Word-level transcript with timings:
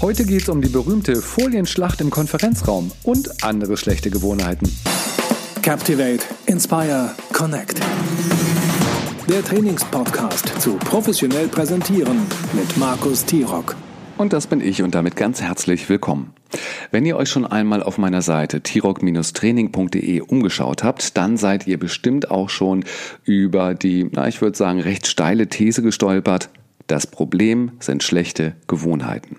Heute 0.00 0.24
geht 0.24 0.42
es 0.42 0.48
um 0.48 0.62
die 0.62 0.68
berühmte 0.68 1.16
Folienschlacht 1.16 2.00
im 2.00 2.10
Konferenzraum 2.10 2.92
und 3.02 3.42
andere 3.42 3.76
schlechte 3.76 4.10
Gewohnheiten. 4.10 4.70
Captivate, 5.60 6.20
Inspire, 6.46 7.16
Connect. 7.32 7.80
Der 9.28 9.44
Trainingspodcast 9.44 10.62
zu 10.62 10.74
professionell 10.76 11.48
präsentieren 11.48 12.18
mit 12.52 12.76
Markus 12.76 13.24
Tirock. 13.24 13.74
Und 14.16 14.32
das 14.32 14.46
bin 14.46 14.60
ich 14.60 14.82
und 14.82 14.94
damit 14.94 15.16
ganz 15.16 15.42
herzlich 15.42 15.88
willkommen. 15.88 16.32
Wenn 16.92 17.04
ihr 17.04 17.16
euch 17.16 17.28
schon 17.28 17.44
einmal 17.44 17.82
auf 17.82 17.98
meiner 17.98 18.22
Seite 18.22 18.60
tirock-training.de 18.60 20.20
umgeschaut 20.20 20.84
habt, 20.84 21.16
dann 21.16 21.36
seid 21.36 21.66
ihr 21.66 21.78
bestimmt 21.78 22.30
auch 22.30 22.50
schon 22.50 22.84
über 23.24 23.74
die, 23.74 24.08
na, 24.12 24.28
ich 24.28 24.40
würde 24.42 24.56
sagen, 24.56 24.78
recht 24.78 25.08
steile 25.08 25.48
These 25.48 25.82
gestolpert. 25.82 26.50
Das 26.86 27.08
Problem 27.08 27.72
sind 27.80 28.04
schlechte 28.04 28.54
Gewohnheiten. 28.68 29.38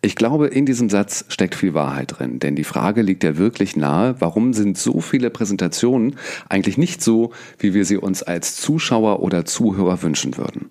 Ich 0.00 0.14
glaube, 0.14 0.46
in 0.46 0.64
diesem 0.64 0.88
Satz 0.88 1.24
steckt 1.28 1.56
viel 1.56 1.74
Wahrheit 1.74 2.18
drin, 2.18 2.38
denn 2.38 2.54
die 2.54 2.64
Frage 2.64 3.02
liegt 3.02 3.24
ja 3.24 3.36
wirklich 3.36 3.76
nahe, 3.76 4.14
warum 4.20 4.52
sind 4.52 4.78
so 4.78 5.00
viele 5.00 5.28
Präsentationen 5.28 6.16
eigentlich 6.48 6.78
nicht 6.78 7.02
so, 7.02 7.32
wie 7.58 7.74
wir 7.74 7.84
sie 7.84 7.96
uns 7.96 8.22
als 8.22 8.54
Zuschauer 8.56 9.20
oder 9.20 9.44
Zuhörer 9.44 10.00
wünschen 10.02 10.36
würden? 10.36 10.70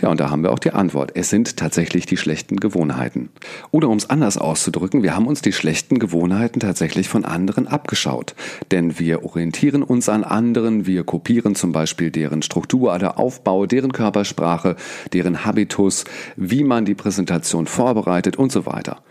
Ja, 0.00 0.08
und 0.08 0.20
da 0.20 0.30
haben 0.30 0.42
wir 0.42 0.52
auch 0.52 0.58
die 0.58 0.72
Antwort. 0.72 1.12
Es 1.14 1.30
sind 1.30 1.56
tatsächlich 1.56 2.06
die 2.06 2.16
schlechten 2.16 2.56
Gewohnheiten. 2.56 3.30
Oder 3.70 3.88
um 3.88 3.96
es 3.96 4.10
anders 4.10 4.38
auszudrücken, 4.38 5.02
wir 5.02 5.14
haben 5.14 5.26
uns 5.26 5.42
die 5.42 5.52
schlechten 5.52 5.98
Gewohnheiten 5.98 6.60
tatsächlich 6.60 7.08
von 7.08 7.24
anderen 7.24 7.66
abgeschaut. 7.66 8.34
Denn 8.70 8.98
wir 8.98 9.24
orientieren 9.24 9.82
uns 9.82 10.08
an 10.08 10.24
anderen, 10.24 10.86
wir 10.86 11.04
kopieren 11.04 11.54
zum 11.54 11.72
Beispiel 11.72 12.10
deren 12.10 12.42
Struktur 12.42 12.94
oder 12.94 13.18
Aufbau, 13.18 13.66
deren 13.66 13.92
Körpersprache, 13.92 14.76
deren 15.12 15.44
Habitus, 15.44 16.04
wie 16.36 16.64
man 16.64 16.84
die 16.84 16.94
Präsentation 16.94 17.66
vorbereitet 17.66 18.36
und 18.36 18.52
so 18.52 18.66
weiter. 18.66 19.02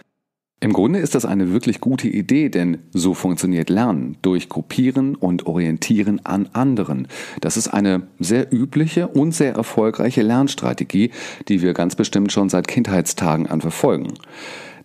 Im 0.60 0.74
Grunde 0.74 0.98
ist 0.98 1.14
das 1.14 1.24
eine 1.24 1.52
wirklich 1.52 1.82
gute 1.82 2.08
Idee, 2.08 2.50
denn 2.50 2.80
so 2.92 3.14
funktioniert 3.14 3.70
Lernen 3.70 4.18
durch 4.24 4.50
Kopieren 4.50 5.16
und 5.16 5.46
Orientieren 5.46 6.26
an 6.26 6.50
anderen. 6.52 7.08
Das 7.42 7.58
ist 7.58 7.68
eine 7.68 8.08
sehr 8.18 8.52
übliche 8.52 9.08
und 9.08 9.34
sehr 9.34 9.54
erfolgreiche 9.54 10.24
Lernstrategie, 10.24 11.12
die 11.48 11.62
wir 11.62 11.76
ganz 11.76 11.96
bestimmt 11.96 12.32
schon 12.32 12.50
seit 12.50 12.68
Kindheitstagen 12.68 13.46
an 13.46 13.62
verfolgen. 13.62 14.14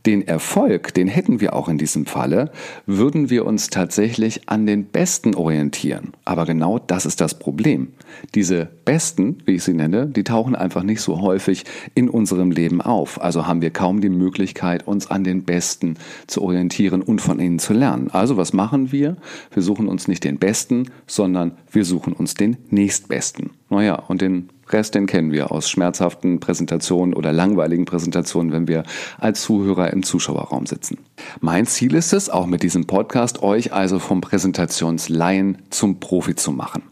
Den 0.05 0.27
Erfolg, 0.27 0.95
den 0.95 1.06
hätten 1.06 1.41
wir 1.41 1.55
auch 1.55 1.69
in 1.69 1.78
diesem 1.78 2.06
Falle, 2.06 2.50
würden 2.86 3.31
wir 3.31 3.47
uns 3.47 3.70
tatsächlich 3.70 4.48
an 4.48 4.67
den 4.67 4.86
Besten 4.86 5.34
orientieren. 5.34 6.12
Aber 6.25 6.45
genau 6.45 6.81
das 6.81 7.06
ist 7.06 7.20
das 7.20 7.39
Problem. 7.39 7.92
Diese 8.34 8.69
Besten, 8.84 9.39
wie 9.47 9.53
ich 9.53 9.62
sie 9.62 9.75
nenne, 9.75 10.06
die 10.06 10.25
tauchen 10.25 10.56
einfach 10.56 10.83
nicht 10.83 11.00
so 11.00 11.20
häufig 11.20 11.64
in 11.95 12.08
unserem 12.08 12.50
Leben 12.50 12.80
auf. 12.80 13.23
Also 13.23 13.47
haben 13.47 13.62
wir 13.62 13.70
kaum 13.70 14.00
die 14.00 14.08
Möglichkeit, 14.08 14.86
uns 14.89 15.08
an 15.08 15.23
den 15.23 15.45
Besten 15.45 15.97
zu 16.27 16.42
orientieren 16.42 17.03
und 17.03 17.20
von 17.20 17.39
ihnen 17.39 17.61
zu 17.61 17.73
lernen. 17.73 18.11
Also 18.11 18.36
was 18.36 18.53
machen 18.53 18.91
wir? 18.91 19.17
Wir 19.53 19.62
suchen 19.62 19.86
uns 19.86 20.08
nicht 20.08 20.25
den 20.25 20.39
Besten, 20.39 20.91
sondern 21.06 21.53
wir 21.70 21.84
suchen 21.84 22.12
uns 22.12 22.34
den 22.34 22.56
Nächstbesten. 22.70 23.50
Naja, 23.70 23.95
und 23.95 24.20
den 24.20 24.48
Rest, 24.73 24.95
den 24.95 25.06
kennen 25.06 25.33
wir 25.33 25.53
aus 25.53 25.69
schmerzhaften 25.69 26.41
Präsentationen 26.41 27.15
oder 27.15 27.33
langweiligen 27.33 27.84
Präsentationen, 27.84 28.53
wenn 28.53 28.69
wir 28.69 28.84
als 29.19 29.42
Zuhörer 29.42 29.92
im 29.92 30.03
Zuschauerraum 30.03 30.67
sitzen. 30.67 30.98
Mein 31.41 31.67
Ziel 31.67 31.95
ist 31.95 32.12
es, 32.12 32.31
auch 32.31 32.47
mit 32.47 32.62
diesem 32.62 32.87
Podcast 32.87 33.42
euch 33.42 33.73
also 33.73 33.98
vom 33.98 34.20
Präsentationsleihen 34.20 35.59
zum 35.70 36.01
Profi 36.01 36.34
zu 36.34 36.53
machen. 36.53 36.83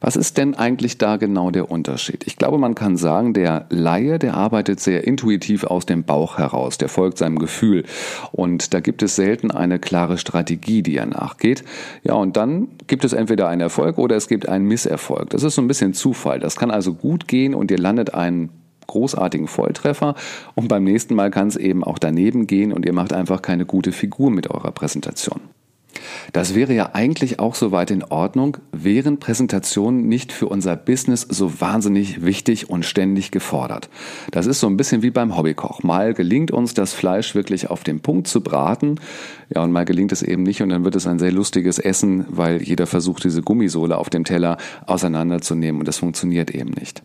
Was 0.00 0.16
ist 0.16 0.38
denn 0.38 0.54
eigentlich 0.54 0.98
da 0.98 1.16
genau 1.16 1.50
der 1.50 1.70
Unterschied? 1.70 2.24
Ich 2.26 2.36
glaube, 2.36 2.58
man 2.58 2.74
kann 2.74 2.96
sagen, 2.96 3.32
der 3.32 3.66
Laie, 3.70 4.18
der 4.18 4.34
arbeitet 4.34 4.80
sehr 4.80 5.06
intuitiv 5.06 5.64
aus 5.64 5.86
dem 5.86 6.04
Bauch 6.04 6.38
heraus, 6.38 6.78
der 6.78 6.88
folgt 6.88 7.18
seinem 7.18 7.38
Gefühl 7.38 7.84
und 8.32 8.74
da 8.74 8.80
gibt 8.80 9.02
es 9.02 9.16
selten 9.16 9.50
eine 9.50 9.78
klare 9.78 10.18
Strategie, 10.18 10.82
die 10.82 10.96
er 10.96 11.06
nachgeht. 11.06 11.64
Ja, 12.04 12.14
und 12.14 12.36
dann 12.36 12.68
gibt 12.86 13.04
es 13.04 13.12
entweder 13.12 13.48
einen 13.48 13.60
Erfolg 13.60 13.98
oder 13.98 14.16
es 14.16 14.28
gibt 14.28 14.48
einen 14.48 14.66
Misserfolg. 14.66 15.30
Das 15.30 15.42
ist 15.42 15.54
so 15.54 15.62
ein 15.62 15.68
bisschen 15.68 15.94
Zufall. 15.94 16.40
Das 16.40 16.56
kann 16.56 16.70
also 16.70 16.94
gut 16.94 17.28
gehen 17.28 17.54
und 17.54 17.70
ihr 17.70 17.78
landet 17.78 18.14
einen 18.14 18.50
großartigen 18.86 19.48
Volltreffer 19.48 20.14
und 20.54 20.68
beim 20.68 20.84
nächsten 20.84 21.14
Mal 21.14 21.30
kann 21.30 21.48
es 21.48 21.56
eben 21.56 21.82
auch 21.82 21.98
daneben 21.98 22.46
gehen 22.46 22.72
und 22.72 22.86
ihr 22.86 22.92
macht 22.92 23.12
einfach 23.12 23.42
keine 23.42 23.66
gute 23.66 23.92
Figur 23.92 24.30
mit 24.30 24.48
eurer 24.48 24.70
Präsentation. 24.70 25.40
Das 26.32 26.54
wäre 26.54 26.74
ja 26.74 26.90
eigentlich 26.94 27.38
auch 27.38 27.54
soweit 27.54 27.90
in 27.90 28.04
Ordnung, 28.04 28.58
wären 28.72 29.18
Präsentationen 29.18 30.08
nicht 30.08 30.32
für 30.32 30.48
unser 30.48 30.76
Business 30.76 31.22
so 31.22 31.60
wahnsinnig 31.60 32.24
wichtig 32.24 32.70
und 32.70 32.84
ständig 32.84 33.30
gefordert. 33.30 33.88
Das 34.30 34.46
ist 34.46 34.60
so 34.60 34.66
ein 34.66 34.76
bisschen 34.76 35.02
wie 35.02 35.10
beim 35.10 35.36
Hobbykoch. 35.36 35.82
Mal 35.82 36.14
gelingt 36.14 36.50
uns 36.50 36.74
das 36.74 36.92
Fleisch 36.92 37.34
wirklich 37.34 37.70
auf 37.70 37.84
den 37.84 38.00
Punkt 38.00 38.28
zu 38.28 38.40
braten, 38.40 39.00
ja, 39.54 39.62
und 39.62 39.70
mal 39.70 39.84
gelingt 39.84 40.12
es 40.12 40.22
eben 40.22 40.42
nicht 40.42 40.62
und 40.62 40.70
dann 40.70 40.84
wird 40.84 40.96
es 40.96 41.06
ein 41.06 41.18
sehr 41.18 41.30
lustiges 41.30 41.78
Essen, 41.78 42.26
weil 42.28 42.62
jeder 42.62 42.86
versucht, 42.86 43.24
diese 43.24 43.42
Gummisohle 43.42 43.96
auf 43.96 44.10
dem 44.10 44.24
Teller 44.24 44.56
auseinanderzunehmen 44.86 45.80
und 45.80 45.86
das 45.88 45.98
funktioniert 45.98 46.50
eben 46.50 46.70
nicht. 46.70 47.02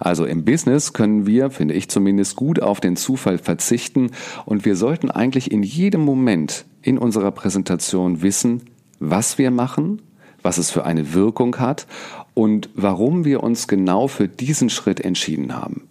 Also 0.00 0.24
im 0.24 0.44
Business 0.44 0.92
können 0.92 1.26
wir, 1.26 1.50
finde 1.50 1.74
ich 1.74 1.88
zumindest, 1.88 2.36
gut 2.36 2.60
auf 2.60 2.80
den 2.80 2.96
Zufall 2.96 3.38
verzichten 3.38 4.10
und 4.44 4.64
wir 4.64 4.76
sollten 4.76 5.10
eigentlich 5.10 5.52
in 5.52 5.62
jedem 5.62 6.00
Moment 6.00 6.64
in 6.84 6.98
unserer 6.98 7.30
Präsentation 7.30 8.22
wissen, 8.22 8.62
was 9.00 9.38
wir 9.38 9.50
machen, 9.50 10.02
was 10.42 10.58
es 10.58 10.70
für 10.70 10.84
eine 10.84 11.14
Wirkung 11.14 11.58
hat 11.58 11.86
und 12.34 12.68
warum 12.74 13.24
wir 13.24 13.42
uns 13.42 13.66
genau 13.66 14.06
für 14.06 14.28
diesen 14.28 14.68
Schritt 14.68 15.00
entschieden 15.00 15.56
haben. 15.56 15.88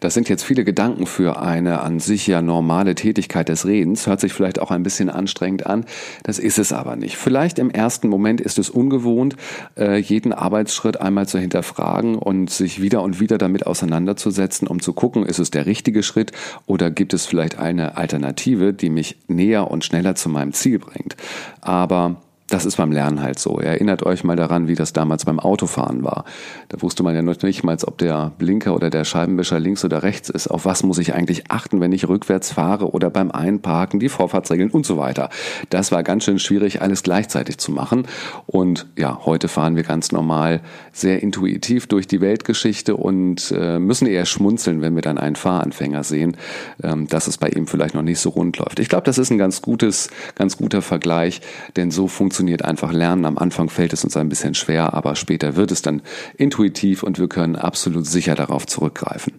Das 0.00 0.14
sind 0.14 0.28
jetzt 0.28 0.44
viele 0.44 0.64
Gedanken 0.64 1.06
für 1.06 1.40
eine 1.40 1.80
an 1.80 2.00
sich 2.00 2.26
ja 2.26 2.42
normale 2.42 2.94
Tätigkeit 2.94 3.48
des 3.48 3.66
Redens. 3.66 4.06
Hört 4.06 4.20
sich 4.20 4.32
vielleicht 4.32 4.60
auch 4.60 4.70
ein 4.70 4.82
bisschen 4.82 5.10
anstrengend 5.10 5.66
an. 5.66 5.84
Das 6.22 6.38
ist 6.38 6.58
es 6.58 6.72
aber 6.72 6.96
nicht. 6.96 7.16
Vielleicht 7.16 7.58
im 7.58 7.70
ersten 7.70 8.08
Moment 8.08 8.40
ist 8.40 8.58
es 8.58 8.70
ungewohnt, 8.70 9.36
äh, 9.76 9.98
jeden 9.98 10.32
Arbeitsschritt 10.32 11.00
einmal 11.00 11.26
zu 11.26 11.38
hinterfragen 11.38 12.16
und 12.16 12.50
sich 12.50 12.80
wieder 12.80 13.02
und 13.02 13.20
wieder 13.20 13.38
damit 13.38 13.66
auseinanderzusetzen, 13.66 14.68
um 14.68 14.80
zu 14.80 14.92
gucken, 14.92 15.24
ist 15.24 15.38
es 15.38 15.50
der 15.50 15.66
richtige 15.66 16.02
Schritt 16.02 16.32
oder 16.66 16.90
gibt 16.90 17.14
es 17.14 17.26
vielleicht 17.26 17.58
eine 17.58 17.96
Alternative, 17.96 18.72
die 18.72 18.90
mich 18.90 19.16
näher 19.28 19.70
und 19.70 19.84
schneller 19.84 20.14
zu 20.14 20.28
meinem 20.28 20.52
Ziel 20.52 20.78
bringt. 20.78 21.16
Aber 21.60 22.16
das 22.48 22.66
ist 22.66 22.76
beim 22.76 22.92
Lernen 22.92 23.22
halt 23.22 23.38
so. 23.38 23.58
Erinnert 23.58 24.02
euch 24.04 24.22
mal 24.22 24.36
daran, 24.36 24.68
wie 24.68 24.74
das 24.74 24.92
damals 24.92 25.24
beim 25.24 25.40
Autofahren 25.40 26.04
war. 26.04 26.24
Da 26.68 26.82
wusste 26.82 27.02
man 27.02 27.14
ja 27.14 27.22
noch 27.22 27.40
nicht 27.42 27.64
mal, 27.64 27.76
ob 27.86 27.96
der 27.98 28.32
Blinker 28.36 28.74
oder 28.74 28.90
der 28.90 29.04
Scheibenwischer 29.04 29.58
links 29.58 29.84
oder 29.84 30.02
rechts 30.02 30.28
ist. 30.28 30.48
Auf 30.48 30.66
was 30.66 30.82
muss 30.82 30.98
ich 30.98 31.14
eigentlich 31.14 31.50
achten, 31.50 31.80
wenn 31.80 31.92
ich 31.92 32.06
rückwärts 32.06 32.52
fahre 32.52 32.90
oder 32.90 33.08
beim 33.08 33.30
Einparken, 33.30 33.98
die 33.98 34.10
Vorfahrtsregeln 34.10 34.70
und 34.70 34.84
so 34.84 34.98
weiter. 34.98 35.30
Das 35.70 35.90
war 35.90 36.02
ganz 36.02 36.24
schön 36.24 36.38
schwierig, 36.38 36.82
alles 36.82 37.02
gleichzeitig 37.02 37.56
zu 37.56 37.72
machen. 37.72 38.06
Und 38.46 38.86
ja, 38.98 39.20
heute 39.24 39.48
fahren 39.48 39.74
wir 39.74 39.82
ganz 39.82 40.12
normal 40.12 40.60
sehr 40.92 41.22
intuitiv 41.22 41.86
durch 41.86 42.06
die 42.06 42.20
Weltgeschichte 42.20 42.94
und 42.94 43.54
äh, 43.56 43.78
müssen 43.78 44.06
eher 44.06 44.26
schmunzeln, 44.26 44.82
wenn 44.82 44.94
wir 44.94 45.02
dann 45.02 45.16
einen 45.16 45.36
Fahranfänger 45.36 46.04
sehen, 46.04 46.36
ähm, 46.82 47.08
dass 47.08 47.26
es 47.26 47.38
bei 47.38 47.48
ihm 47.48 47.66
vielleicht 47.66 47.94
noch 47.94 48.02
nicht 48.02 48.20
so 48.20 48.28
rund 48.28 48.58
läuft. 48.58 48.80
Ich 48.80 48.90
glaube, 48.90 49.04
das 49.04 49.16
ist 49.16 49.30
ein 49.30 49.38
ganz 49.38 49.62
gutes, 49.62 50.10
ganz 50.34 50.58
guter 50.58 50.82
Vergleich, 50.82 51.40
denn 51.76 51.90
so 51.90 52.06
funktioniert 52.06 52.33
funktioniert 52.34 52.64
einfach 52.64 52.92
Lernen. 52.92 53.26
Am 53.26 53.38
Anfang 53.38 53.70
fällt 53.70 53.92
es 53.92 54.02
uns 54.02 54.16
ein 54.16 54.28
bisschen 54.28 54.54
schwer, 54.54 54.92
aber 54.92 55.14
später 55.14 55.54
wird 55.54 55.70
es 55.70 55.82
dann 55.82 56.02
intuitiv 56.36 57.04
und 57.04 57.20
wir 57.20 57.28
können 57.28 57.54
absolut 57.54 58.08
sicher 58.08 58.34
darauf 58.34 58.66
zurückgreifen. 58.66 59.34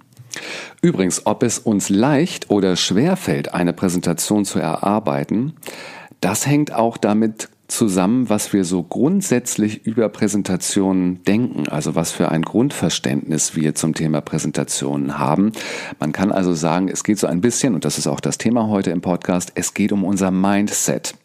Übrigens, 0.81 1.25
ob 1.25 1.43
es 1.43 1.59
uns 1.59 1.89
leicht 1.89 2.49
oder 2.49 2.77
schwer 2.77 3.17
fällt, 3.17 3.53
eine 3.53 3.73
Präsentation 3.73 4.45
zu 4.45 4.59
erarbeiten, 4.59 5.55
das 6.21 6.47
hängt 6.47 6.73
auch 6.73 6.95
damit 6.95 7.49
zusammen, 7.67 8.29
was 8.29 8.53
wir 8.53 8.63
so 8.63 8.81
grundsätzlich 8.81 9.85
über 9.85 10.07
Präsentationen 10.07 11.21
denken, 11.25 11.67
also 11.67 11.95
was 11.95 12.13
für 12.13 12.29
ein 12.31 12.43
Grundverständnis 12.43 13.57
wir 13.57 13.75
zum 13.75 13.93
Thema 13.93 14.21
Präsentationen 14.21 15.19
haben. 15.19 15.51
Man 15.99 16.13
kann 16.13 16.31
also 16.31 16.53
sagen, 16.53 16.87
es 16.87 17.03
geht 17.03 17.19
so 17.19 17.27
ein 17.27 17.41
bisschen, 17.41 17.75
und 17.75 17.83
das 17.83 17.97
ist 17.97 18.07
auch 18.07 18.21
das 18.21 18.37
Thema 18.37 18.69
heute 18.69 18.91
im 18.91 19.01
Podcast, 19.01 19.51
es 19.55 19.73
geht 19.73 19.91
um 19.91 20.05
unser 20.05 20.31
Mindset. 20.31 21.15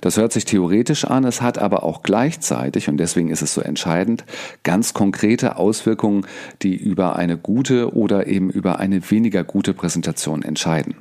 Das 0.00 0.16
hört 0.16 0.32
sich 0.32 0.44
theoretisch 0.44 1.04
an, 1.04 1.24
es 1.24 1.42
hat 1.42 1.58
aber 1.58 1.82
auch 1.82 2.02
gleichzeitig, 2.02 2.88
und 2.88 2.96
deswegen 2.96 3.30
ist 3.30 3.42
es 3.42 3.54
so 3.54 3.60
entscheidend, 3.60 4.24
ganz 4.62 4.94
konkrete 4.94 5.56
Auswirkungen, 5.56 6.26
die 6.62 6.76
über 6.76 7.16
eine 7.16 7.36
gute 7.36 7.94
oder 7.94 8.26
eben 8.26 8.50
über 8.50 8.78
eine 8.78 9.10
weniger 9.10 9.44
gute 9.44 9.74
Präsentation 9.74 10.42
entscheiden. 10.42 10.94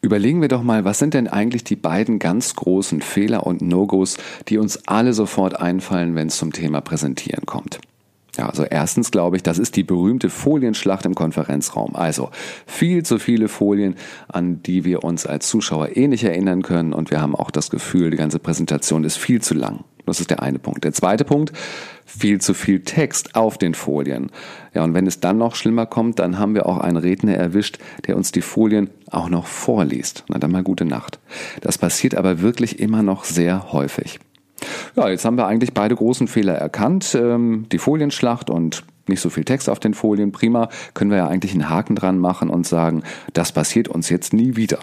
Überlegen 0.00 0.40
wir 0.40 0.48
doch 0.48 0.62
mal, 0.62 0.84
was 0.84 0.98
sind 0.98 1.14
denn 1.14 1.28
eigentlich 1.28 1.64
die 1.64 1.76
beiden 1.76 2.18
ganz 2.18 2.54
großen 2.54 3.02
Fehler 3.02 3.46
und 3.46 3.62
No-Gos, 3.62 4.16
die 4.48 4.58
uns 4.58 4.86
alle 4.86 5.12
sofort 5.12 5.60
einfallen, 5.60 6.14
wenn 6.14 6.28
es 6.28 6.36
zum 6.36 6.52
Thema 6.52 6.80
Präsentieren 6.80 7.46
kommt. 7.46 7.78
Ja, 8.36 8.48
also 8.48 8.64
erstens 8.64 9.10
glaube 9.10 9.36
ich, 9.36 9.42
das 9.42 9.58
ist 9.58 9.76
die 9.76 9.84
berühmte 9.84 10.30
Folienschlacht 10.30 11.06
im 11.06 11.14
Konferenzraum. 11.14 11.96
Also 11.96 12.30
viel 12.66 13.04
zu 13.04 13.18
viele 13.18 13.48
Folien, 13.48 13.96
an 14.28 14.62
die 14.62 14.84
wir 14.84 15.04
uns 15.04 15.26
als 15.26 15.48
Zuschauer 15.48 15.96
eh 15.96 16.08
nicht 16.08 16.24
erinnern 16.24 16.62
können 16.62 16.92
und 16.92 17.10
wir 17.10 17.20
haben 17.20 17.34
auch 17.34 17.50
das 17.50 17.70
Gefühl, 17.70 18.10
die 18.10 18.16
ganze 18.16 18.38
Präsentation 18.38 19.04
ist 19.04 19.16
viel 19.16 19.40
zu 19.40 19.54
lang. 19.54 19.84
Das 20.06 20.20
ist 20.20 20.30
der 20.30 20.40
eine 20.40 20.60
Punkt. 20.60 20.84
Der 20.84 20.92
zweite 20.92 21.24
Punkt, 21.24 21.52
viel 22.04 22.40
zu 22.40 22.54
viel 22.54 22.80
Text 22.80 23.34
auf 23.34 23.58
den 23.58 23.74
Folien. 23.74 24.30
Ja, 24.72 24.84
und 24.84 24.94
wenn 24.94 25.06
es 25.06 25.18
dann 25.18 25.36
noch 25.36 25.56
schlimmer 25.56 25.86
kommt, 25.86 26.20
dann 26.20 26.38
haben 26.38 26.54
wir 26.54 26.66
auch 26.66 26.78
einen 26.78 26.96
Redner 26.96 27.34
erwischt, 27.34 27.78
der 28.06 28.16
uns 28.16 28.30
die 28.30 28.42
Folien 28.42 28.90
auch 29.10 29.28
noch 29.28 29.46
vorliest. 29.46 30.24
Na 30.28 30.38
dann 30.38 30.52
mal 30.52 30.62
gute 30.62 30.84
Nacht. 30.84 31.18
Das 31.60 31.76
passiert 31.76 32.14
aber 32.14 32.40
wirklich 32.40 32.78
immer 32.78 33.02
noch 33.02 33.24
sehr 33.24 33.72
häufig. 33.72 34.20
Ja, 34.94 35.08
jetzt 35.08 35.24
haben 35.24 35.36
wir 35.36 35.46
eigentlich 35.46 35.74
beide 35.74 35.94
großen 35.94 36.28
Fehler 36.28 36.54
erkannt. 36.54 37.14
Ähm, 37.14 37.66
die 37.70 37.78
Folienschlacht 37.78 38.50
und 38.50 38.84
nicht 39.08 39.20
so 39.20 39.30
viel 39.30 39.44
Text 39.44 39.68
auf 39.68 39.78
den 39.78 39.94
Folien. 39.94 40.32
Prima, 40.32 40.68
können 40.94 41.10
wir 41.10 41.18
ja 41.18 41.28
eigentlich 41.28 41.52
einen 41.52 41.68
Haken 41.68 41.94
dran 41.94 42.18
machen 42.18 42.50
und 42.50 42.66
sagen, 42.66 43.02
das 43.32 43.52
passiert 43.52 43.88
uns 43.88 44.08
jetzt 44.08 44.32
nie 44.32 44.56
wieder. 44.56 44.78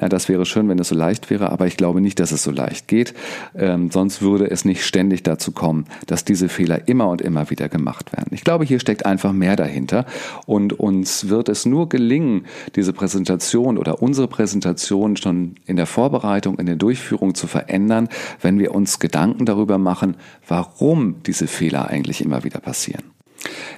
Ja, 0.00 0.08
das 0.08 0.28
wäre 0.28 0.44
schön, 0.44 0.68
wenn 0.68 0.78
es 0.78 0.88
so 0.88 0.94
leicht 0.94 1.30
wäre, 1.30 1.50
aber 1.50 1.66
ich 1.66 1.76
glaube 1.76 2.00
nicht, 2.00 2.20
dass 2.20 2.32
es 2.32 2.42
so 2.42 2.50
leicht 2.50 2.88
geht. 2.88 3.14
Ähm, 3.54 3.90
sonst 3.90 4.22
würde 4.22 4.50
es 4.50 4.64
nicht 4.64 4.84
ständig 4.84 5.22
dazu 5.22 5.52
kommen, 5.52 5.86
dass 6.06 6.24
diese 6.24 6.48
Fehler 6.48 6.86
immer 6.88 7.08
und 7.08 7.22
immer 7.22 7.50
wieder 7.50 7.68
gemacht 7.68 8.12
werden. 8.12 8.28
Ich 8.32 8.44
glaube, 8.44 8.64
hier 8.64 8.80
steckt 8.80 9.06
einfach 9.06 9.32
mehr 9.32 9.56
dahinter 9.56 10.06
und 10.46 10.78
uns 10.78 11.28
wird 11.28 11.48
es 11.48 11.66
nur 11.66 11.88
gelingen, 11.88 12.46
diese 12.74 12.92
Präsentation 12.92 13.78
oder 13.78 14.02
unsere 14.02 14.28
Präsentation 14.28 15.16
schon 15.16 15.56
in 15.66 15.76
der 15.76 15.86
Vorbereitung, 15.86 16.58
in 16.58 16.66
der 16.66 16.76
Durchführung 16.76 17.34
zu 17.34 17.46
verändern, 17.46 18.08
wenn 18.40 18.58
wir 18.58 18.74
uns 18.74 18.98
Gedanken 18.98 19.46
darüber 19.46 19.78
machen, 19.78 20.16
warum 20.46 21.22
diese 21.24 21.46
Fehler 21.46 21.88
eigentlich 21.88 22.20
immer 22.20 22.44
wieder 22.44 22.60
passieren. 22.60 23.04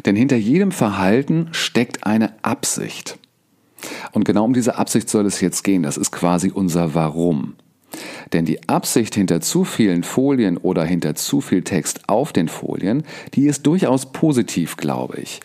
Denn 0.06 0.16
hinter 0.16 0.36
jedem 0.36 0.72
Verhalten 0.72 1.48
steckt 1.52 2.04
eine 2.04 2.32
Absicht. 2.42 3.18
Und 4.12 4.24
genau 4.24 4.44
um 4.44 4.54
diese 4.54 4.76
Absicht 4.76 5.08
soll 5.08 5.26
es 5.26 5.40
jetzt 5.40 5.64
gehen. 5.64 5.82
Das 5.82 5.96
ist 5.96 6.10
quasi 6.10 6.50
unser 6.50 6.94
Warum. 6.94 7.54
Denn 8.32 8.44
die 8.44 8.68
Absicht 8.68 9.14
hinter 9.14 9.40
zu 9.40 9.64
vielen 9.64 10.02
Folien 10.02 10.56
oder 10.58 10.84
hinter 10.84 11.14
zu 11.14 11.40
viel 11.40 11.62
Text 11.62 12.08
auf 12.08 12.32
den 12.32 12.48
Folien, 12.48 13.04
die 13.34 13.46
ist 13.46 13.66
durchaus 13.66 14.12
positiv, 14.12 14.76
glaube 14.76 15.20
ich. 15.20 15.40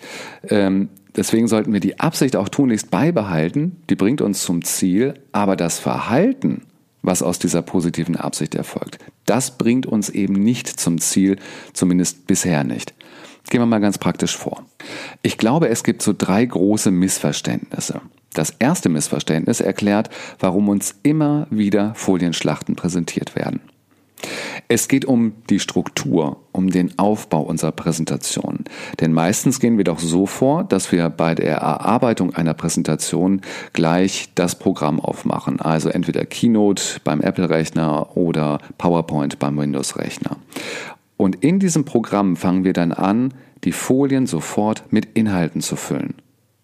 Ähm, 0.50 0.90
deswegen 1.16 1.48
sollten 1.48 1.72
wir 1.72 1.80
die 1.80 2.00
Absicht 2.00 2.36
auch 2.36 2.50
tunlichst 2.50 2.92
beibehalten. 2.92 3.78
Die 3.90 3.96
bringt 3.96 4.22
uns 4.22 4.44
zum 4.44 4.64
Ziel. 4.64 5.14
Aber 5.32 5.56
das 5.56 5.80
Verhalten, 5.80 6.64
was 7.02 7.24
aus 7.24 7.40
dieser 7.40 7.62
positiven 7.62 8.16
Absicht 8.16 8.56
erfolgt, 8.56 9.00
das 9.26 9.58
bringt 9.58 9.86
uns 9.86 10.10
eben 10.10 10.34
nicht 10.34 10.68
zum 10.68 11.00
Ziel, 11.00 11.38
zumindest 11.74 12.28
bisher 12.28 12.64
nicht. 12.64 12.94
Gehen 13.50 13.62
wir 13.62 13.66
mal 13.66 13.80
ganz 13.80 13.98
praktisch 13.98 14.36
vor. 14.36 14.66
Ich 15.22 15.38
glaube, 15.38 15.70
es 15.70 15.84
gibt 15.84 16.02
so 16.02 16.14
drei 16.18 16.46
große 16.46 16.92
Missverständnisse. 16.92 18.02
Das 18.34 18.52
erste 18.60 18.90
Missverständnis 18.90 19.62
erklärt, 19.62 20.10
warum 20.40 20.70
uns 20.70 20.96
immer 21.04 21.48
wieder 21.50 21.94
Folienschlachten 21.96 22.76
präsentiert 22.76 23.36
werden. 23.36 23.62
Es 24.68 24.88
geht 24.88 25.06
um 25.06 25.34
die 25.50 25.60
Struktur, 25.60 26.38
um 26.52 26.70
den 26.70 26.98
Aufbau 26.98 27.42
unserer 27.42 27.74
Präsentation. 27.74 28.60
Denn 29.00 29.12
meistens 29.12 29.60
gehen 29.60 29.78
wir 29.78 29.84
doch 29.84 30.00
so 30.00 30.26
vor, 30.26 30.64
dass 30.64 30.92
wir 30.92 31.10
bei 31.10 31.36
der 31.36 31.58
Erarbeitung 31.58 32.34
einer 32.34 32.54
Präsentation 32.54 33.42
gleich 33.74 34.30
das 34.36 34.58
Programm 34.58 35.00
aufmachen. 35.00 35.60
Also 35.60 35.90
entweder 35.90 36.26
Keynote 36.26 37.02
beim 37.04 37.22
Apple-Rechner 37.22 38.16
oder 38.16 38.60
PowerPoint 38.78 39.40
beim 39.40 39.58
Windows-Rechner. 39.58 40.38
Und 41.18 41.44
in 41.44 41.60
diesem 41.60 41.86
Programm 41.86 42.36
fangen 42.36 42.64
wir 42.64 42.74
dann 42.74 42.92
an, 42.92 43.34
die 43.64 43.72
Folien 43.72 44.28
sofort 44.28 44.92
mit 44.92 45.06
Inhalten 45.14 45.62
zu 45.62 45.76
füllen. 45.76 46.16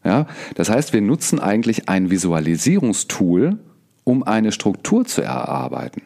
Ja, 0.09 0.25
das 0.55 0.71
heißt, 0.71 0.91
wir 0.91 1.01
nutzen 1.01 1.39
eigentlich 1.39 1.87
ein 1.87 2.09
Visualisierungstool, 2.09 3.59
um 4.05 4.23
eine 4.23 4.51
Struktur 4.51 5.05
zu 5.05 5.21
erarbeiten. 5.21 6.01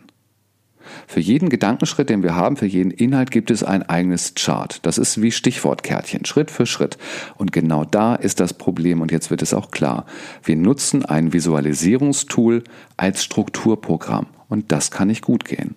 Für 1.08 1.22
jeden 1.22 1.48
Gedankenschritt, 1.48 2.10
den 2.10 2.22
wir 2.22 2.36
haben, 2.36 2.58
für 2.58 2.66
jeden 2.66 2.92
Inhalt 2.92 3.32
gibt 3.32 3.50
es 3.50 3.64
ein 3.64 3.82
eigenes 3.84 4.34
Chart. 4.36 4.86
Das 4.86 4.98
ist 4.98 5.22
wie 5.22 5.32
Stichwortkärtchen, 5.32 6.26
Schritt 6.26 6.52
für 6.52 6.66
Schritt. 6.66 6.98
Und 7.38 7.54
genau 7.54 7.86
da 7.86 8.16
ist 8.16 8.42
das 8.42 8.54
Problem 8.54 9.00
und 9.00 9.10
jetzt 9.14 9.32
wird 9.32 9.42
es 9.42 9.54
auch 9.54 9.72
klar. 9.72 10.06
Wir 10.44 10.58
nutzen 10.58 11.06
ein 11.06 11.32
Visualisierungstool 11.32 12.66
als 12.98 13.24
Strukturprogramm 13.24 14.26
und 14.50 14.74
das 14.74 14.92
kann 14.92 15.08
nicht 15.08 15.24
gut 15.24 15.46
gehen. 15.46 15.76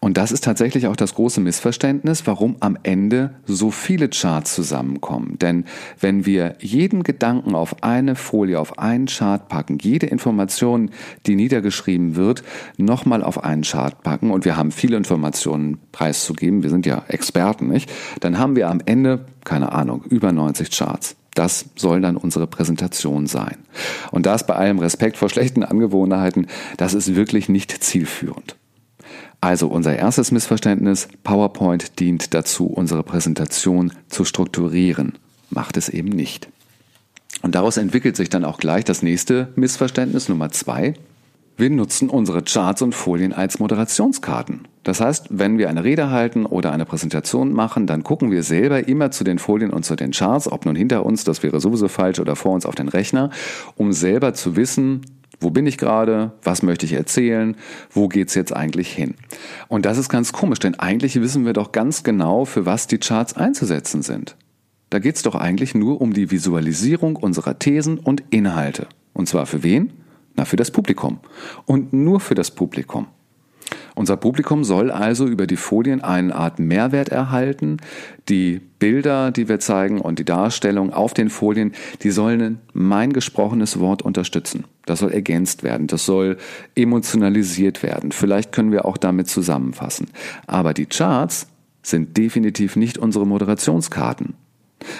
Und 0.00 0.16
das 0.16 0.32
ist 0.32 0.44
tatsächlich 0.44 0.86
auch 0.86 0.96
das 0.96 1.14
große 1.14 1.40
Missverständnis, 1.40 2.26
warum 2.26 2.56
am 2.60 2.78
Ende 2.82 3.34
so 3.46 3.70
viele 3.70 4.08
Charts 4.08 4.54
zusammenkommen. 4.54 5.38
Denn 5.38 5.64
wenn 6.00 6.26
wir 6.26 6.56
jeden 6.60 7.02
Gedanken 7.02 7.54
auf 7.54 7.82
eine 7.82 8.14
Folie, 8.14 8.60
auf 8.60 8.78
einen 8.78 9.06
Chart 9.06 9.48
packen, 9.48 9.78
jede 9.80 10.06
Information, 10.06 10.90
die 11.26 11.36
niedergeschrieben 11.36 12.16
wird, 12.16 12.42
nochmal 12.76 13.22
auf 13.22 13.42
einen 13.42 13.62
Chart 13.62 14.02
packen 14.02 14.30
und 14.30 14.44
wir 14.44 14.56
haben 14.56 14.70
viele 14.70 14.96
Informationen 14.96 15.78
preiszugeben, 15.92 16.62
wir 16.62 16.70
sind 16.70 16.86
ja 16.86 17.04
Experten, 17.08 17.68
nicht? 17.68 17.90
Dann 18.20 18.38
haben 18.38 18.56
wir 18.56 18.68
am 18.68 18.80
Ende, 18.84 19.26
keine 19.44 19.72
Ahnung, 19.72 20.02
über 20.08 20.32
90 20.32 20.70
Charts. 20.70 21.16
Das 21.34 21.66
soll 21.76 22.00
dann 22.00 22.16
unsere 22.16 22.46
Präsentation 22.46 23.26
sein. 23.26 23.56
Und 24.10 24.24
das 24.24 24.46
bei 24.46 24.54
allem 24.54 24.78
Respekt 24.78 25.18
vor 25.18 25.28
schlechten 25.28 25.64
Angewohnheiten, 25.64 26.46
das 26.78 26.94
ist 26.94 27.14
wirklich 27.14 27.50
nicht 27.50 27.70
zielführend. 27.84 28.56
Also 29.40 29.68
unser 29.68 29.96
erstes 29.96 30.32
Missverständnis, 30.32 31.08
PowerPoint 31.22 32.00
dient 32.00 32.34
dazu, 32.34 32.66
unsere 32.66 33.02
Präsentation 33.02 33.92
zu 34.08 34.24
strukturieren. 34.24 35.14
Macht 35.50 35.76
es 35.76 35.88
eben 35.88 36.08
nicht. 36.08 36.48
Und 37.42 37.54
daraus 37.54 37.76
entwickelt 37.76 38.16
sich 38.16 38.28
dann 38.28 38.44
auch 38.44 38.58
gleich 38.58 38.84
das 38.84 39.02
nächste 39.02 39.48
Missverständnis 39.56 40.28
Nummer 40.28 40.50
zwei. 40.50 40.94
Wir 41.58 41.70
nutzen 41.70 42.10
unsere 42.10 42.42
Charts 42.42 42.82
und 42.82 42.94
Folien 42.94 43.32
als 43.32 43.58
Moderationskarten. 43.58 44.68
Das 44.82 45.00
heißt, 45.00 45.28
wenn 45.30 45.56
wir 45.56 45.70
eine 45.70 45.84
Rede 45.84 46.10
halten 46.10 46.44
oder 46.44 46.70
eine 46.70 46.84
Präsentation 46.84 47.52
machen, 47.52 47.86
dann 47.86 48.04
gucken 48.04 48.30
wir 48.30 48.42
selber 48.42 48.86
immer 48.86 49.10
zu 49.10 49.24
den 49.24 49.38
Folien 49.38 49.70
und 49.70 49.84
zu 49.84 49.96
den 49.96 50.10
Charts, 50.10 50.52
ob 50.52 50.66
nun 50.66 50.76
hinter 50.76 51.06
uns, 51.06 51.24
das 51.24 51.42
wäre 51.42 51.58
sowieso 51.60 51.88
falsch, 51.88 52.20
oder 52.20 52.36
vor 52.36 52.52
uns 52.52 52.66
auf 52.66 52.74
den 52.74 52.88
Rechner, 52.88 53.30
um 53.74 53.94
selber 53.94 54.34
zu 54.34 54.54
wissen, 54.54 55.00
wo 55.40 55.50
bin 55.50 55.66
ich 55.66 55.78
gerade? 55.78 56.32
Was 56.42 56.62
möchte 56.62 56.86
ich 56.86 56.92
erzählen? 56.92 57.56
Wo 57.90 58.08
geht's 58.08 58.34
jetzt 58.34 58.54
eigentlich 58.54 58.92
hin? 58.92 59.14
Und 59.68 59.86
das 59.86 59.98
ist 59.98 60.08
ganz 60.08 60.32
komisch, 60.32 60.58
denn 60.58 60.74
eigentlich 60.76 61.20
wissen 61.20 61.44
wir 61.44 61.52
doch 61.52 61.72
ganz 61.72 62.02
genau, 62.02 62.44
für 62.44 62.66
was 62.66 62.86
die 62.86 62.98
Charts 62.98 63.34
einzusetzen 63.34 64.02
sind. 64.02 64.36
Da 64.90 64.98
geht's 64.98 65.22
doch 65.22 65.34
eigentlich 65.34 65.74
nur 65.74 66.00
um 66.00 66.12
die 66.12 66.30
Visualisierung 66.30 67.16
unserer 67.16 67.58
Thesen 67.58 67.98
und 67.98 68.22
Inhalte. 68.30 68.86
Und 69.12 69.28
zwar 69.28 69.46
für 69.46 69.62
wen? 69.62 69.92
Na, 70.36 70.44
für 70.44 70.56
das 70.56 70.70
Publikum. 70.70 71.20
Und 71.64 71.92
nur 71.92 72.20
für 72.20 72.34
das 72.34 72.50
Publikum. 72.50 73.06
Unser 73.96 74.18
Publikum 74.18 74.62
soll 74.62 74.90
also 74.90 75.26
über 75.26 75.46
die 75.46 75.56
Folien 75.56 76.02
eine 76.02 76.34
Art 76.34 76.58
Mehrwert 76.58 77.08
erhalten. 77.08 77.78
Die 78.28 78.60
Bilder, 78.78 79.30
die 79.30 79.48
wir 79.48 79.58
zeigen 79.58 80.02
und 80.02 80.18
die 80.18 80.24
Darstellung 80.26 80.92
auf 80.92 81.14
den 81.14 81.30
Folien, 81.30 81.72
die 82.02 82.10
sollen 82.10 82.60
mein 82.74 83.14
gesprochenes 83.14 83.80
Wort 83.80 84.02
unterstützen. 84.02 84.64
Das 84.84 84.98
soll 84.98 85.12
ergänzt 85.12 85.62
werden, 85.62 85.86
das 85.86 86.04
soll 86.04 86.36
emotionalisiert 86.74 87.82
werden. 87.82 88.12
Vielleicht 88.12 88.52
können 88.52 88.70
wir 88.70 88.84
auch 88.84 88.98
damit 88.98 89.28
zusammenfassen. 89.28 90.08
Aber 90.46 90.74
die 90.74 90.86
Charts 90.86 91.46
sind 91.82 92.18
definitiv 92.18 92.76
nicht 92.76 92.98
unsere 92.98 93.26
Moderationskarten. 93.26 94.34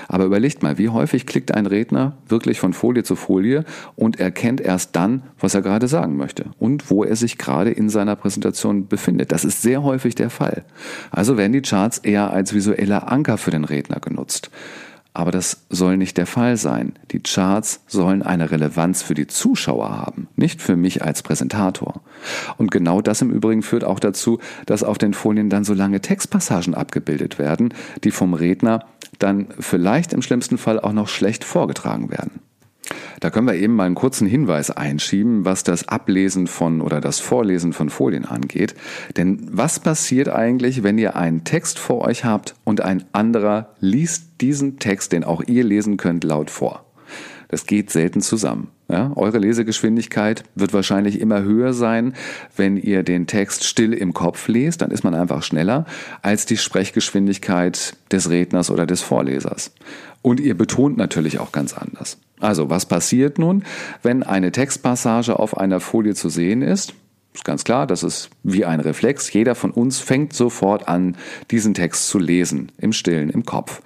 Aber 0.08 0.24
überlegt 0.24 0.62
mal, 0.62 0.78
wie 0.78 0.88
häufig 0.88 1.26
klickt 1.26 1.54
ein 1.54 1.66
Redner 1.66 2.16
wirklich 2.28 2.58
von 2.60 2.72
Folie 2.72 3.02
zu 3.02 3.14
Folie 3.14 3.64
und 3.94 4.18
erkennt 4.18 4.60
erst 4.60 4.96
dann, 4.96 5.22
was 5.38 5.54
er 5.54 5.62
gerade 5.62 5.88
sagen 5.88 6.16
möchte 6.16 6.46
und 6.58 6.90
wo 6.90 7.04
er 7.04 7.16
sich 7.16 7.38
gerade 7.38 7.70
in 7.70 7.88
seiner 7.88 8.16
Präsentation 8.16 8.88
befindet. 8.88 9.32
Das 9.32 9.44
ist 9.44 9.62
sehr 9.62 9.82
häufig 9.82 10.14
der 10.14 10.30
Fall. 10.30 10.64
Also 11.10 11.36
werden 11.36 11.52
die 11.52 11.62
Charts 11.62 11.98
eher 11.98 12.30
als 12.30 12.54
visueller 12.54 13.10
Anker 13.10 13.38
für 13.38 13.50
den 13.50 13.64
Redner 13.64 14.00
genutzt. 14.00 14.50
Aber 15.16 15.30
das 15.30 15.64
soll 15.70 15.96
nicht 15.96 16.18
der 16.18 16.26
Fall 16.26 16.58
sein. 16.58 16.92
Die 17.10 17.20
Charts 17.20 17.80
sollen 17.86 18.22
eine 18.22 18.50
Relevanz 18.50 19.00
für 19.00 19.14
die 19.14 19.26
Zuschauer 19.26 19.88
haben, 19.88 20.28
nicht 20.36 20.60
für 20.60 20.76
mich 20.76 21.02
als 21.02 21.22
Präsentator. 21.22 22.02
Und 22.58 22.70
genau 22.70 23.00
das 23.00 23.22
im 23.22 23.30
Übrigen 23.30 23.62
führt 23.62 23.82
auch 23.82 23.98
dazu, 23.98 24.40
dass 24.66 24.82
auf 24.82 24.98
den 24.98 25.14
Folien 25.14 25.48
dann 25.48 25.64
so 25.64 25.72
lange 25.72 26.02
Textpassagen 26.02 26.74
abgebildet 26.74 27.38
werden, 27.38 27.72
die 28.04 28.10
vom 28.10 28.34
Redner 28.34 28.84
dann 29.18 29.46
vielleicht 29.58 30.12
im 30.12 30.20
schlimmsten 30.20 30.58
Fall 30.58 30.78
auch 30.78 30.92
noch 30.92 31.08
schlecht 31.08 31.44
vorgetragen 31.44 32.10
werden. 32.10 32.40
Da 33.20 33.30
können 33.30 33.46
wir 33.46 33.54
eben 33.54 33.74
mal 33.74 33.84
einen 33.84 33.94
kurzen 33.94 34.26
Hinweis 34.26 34.70
einschieben, 34.70 35.44
was 35.44 35.64
das 35.64 35.88
Ablesen 35.88 36.46
von 36.46 36.80
oder 36.80 37.00
das 37.00 37.18
Vorlesen 37.18 37.72
von 37.72 37.90
Folien 37.90 38.24
angeht. 38.24 38.74
Denn 39.16 39.48
was 39.50 39.80
passiert 39.80 40.28
eigentlich, 40.28 40.82
wenn 40.82 40.98
ihr 40.98 41.16
einen 41.16 41.44
Text 41.44 41.78
vor 41.78 42.02
euch 42.02 42.24
habt 42.24 42.54
und 42.64 42.80
ein 42.80 43.04
anderer 43.12 43.74
liest 43.80 44.40
diesen 44.40 44.78
Text, 44.78 45.12
den 45.12 45.24
auch 45.24 45.42
ihr 45.46 45.64
lesen 45.64 45.96
könnt, 45.96 46.24
laut 46.24 46.50
vor? 46.50 46.84
Das 47.48 47.66
geht 47.66 47.90
selten 47.90 48.20
zusammen. 48.20 48.68
Ja, 48.88 49.12
eure 49.16 49.38
Lesegeschwindigkeit 49.38 50.44
wird 50.54 50.72
wahrscheinlich 50.72 51.20
immer 51.20 51.42
höher 51.42 51.72
sein, 51.72 52.14
wenn 52.56 52.76
ihr 52.76 53.02
den 53.02 53.26
Text 53.26 53.64
still 53.64 53.92
im 53.92 54.14
Kopf 54.14 54.46
lest, 54.46 54.80
dann 54.82 54.92
ist 54.92 55.02
man 55.02 55.14
einfach 55.14 55.42
schneller 55.42 55.86
als 56.22 56.46
die 56.46 56.56
Sprechgeschwindigkeit 56.56 57.96
des 58.12 58.30
Redners 58.30 58.70
oder 58.70 58.86
des 58.86 59.02
Vorlesers. 59.02 59.72
Und 60.22 60.38
ihr 60.38 60.56
betont 60.56 60.96
natürlich 60.96 61.40
auch 61.40 61.50
ganz 61.50 61.76
anders. 61.76 62.18
Also, 62.40 62.68
was 62.70 62.86
passiert 62.86 63.38
nun, 63.38 63.64
wenn 64.02 64.22
eine 64.22 64.52
Textpassage 64.52 65.38
auf 65.38 65.56
einer 65.56 65.80
Folie 65.80 66.14
zu 66.14 66.28
sehen 66.28 66.62
ist? 66.62 66.94
Ist 67.34 67.44
ganz 67.44 67.64
klar, 67.64 67.86
das 67.86 68.02
ist 68.02 68.30
wie 68.42 68.64
ein 68.64 68.80
Reflex. 68.80 69.32
Jeder 69.32 69.54
von 69.54 69.70
uns 69.70 69.98
fängt 69.98 70.32
sofort 70.32 70.88
an, 70.88 71.16
diesen 71.50 71.74
Text 71.74 72.08
zu 72.08 72.18
lesen, 72.18 72.72
im 72.78 72.92
Stillen, 72.92 73.30
im 73.30 73.44
Kopf. 73.44 73.82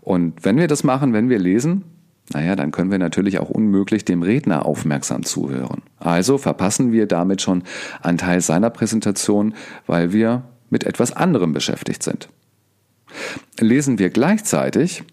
Und 0.00 0.44
wenn 0.44 0.56
wir 0.56 0.68
das 0.68 0.84
machen, 0.84 1.12
wenn 1.12 1.28
wir 1.28 1.38
lesen, 1.38 1.84
naja, 2.32 2.56
dann 2.56 2.70
können 2.70 2.90
wir 2.90 2.98
natürlich 2.98 3.38
auch 3.38 3.50
unmöglich 3.50 4.04
dem 4.04 4.22
Redner 4.22 4.64
aufmerksam 4.64 5.24
zuhören. 5.24 5.82
Also 5.98 6.38
verpassen 6.38 6.92
wir 6.92 7.06
damit 7.06 7.42
schon 7.42 7.64
einen 8.00 8.18
Teil 8.18 8.40
seiner 8.40 8.70
Präsentation, 8.70 9.54
weil 9.86 10.12
wir 10.12 10.44
mit 10.70 10.84
etwas 10.84 11.12
anderem 11.12 11.52
beschäftigt 11.52 12.02
sind. 12.02 12.28
Lesen 13.58 13.98
wir 13.98 14.10
gleichzeitig 14.10 15.04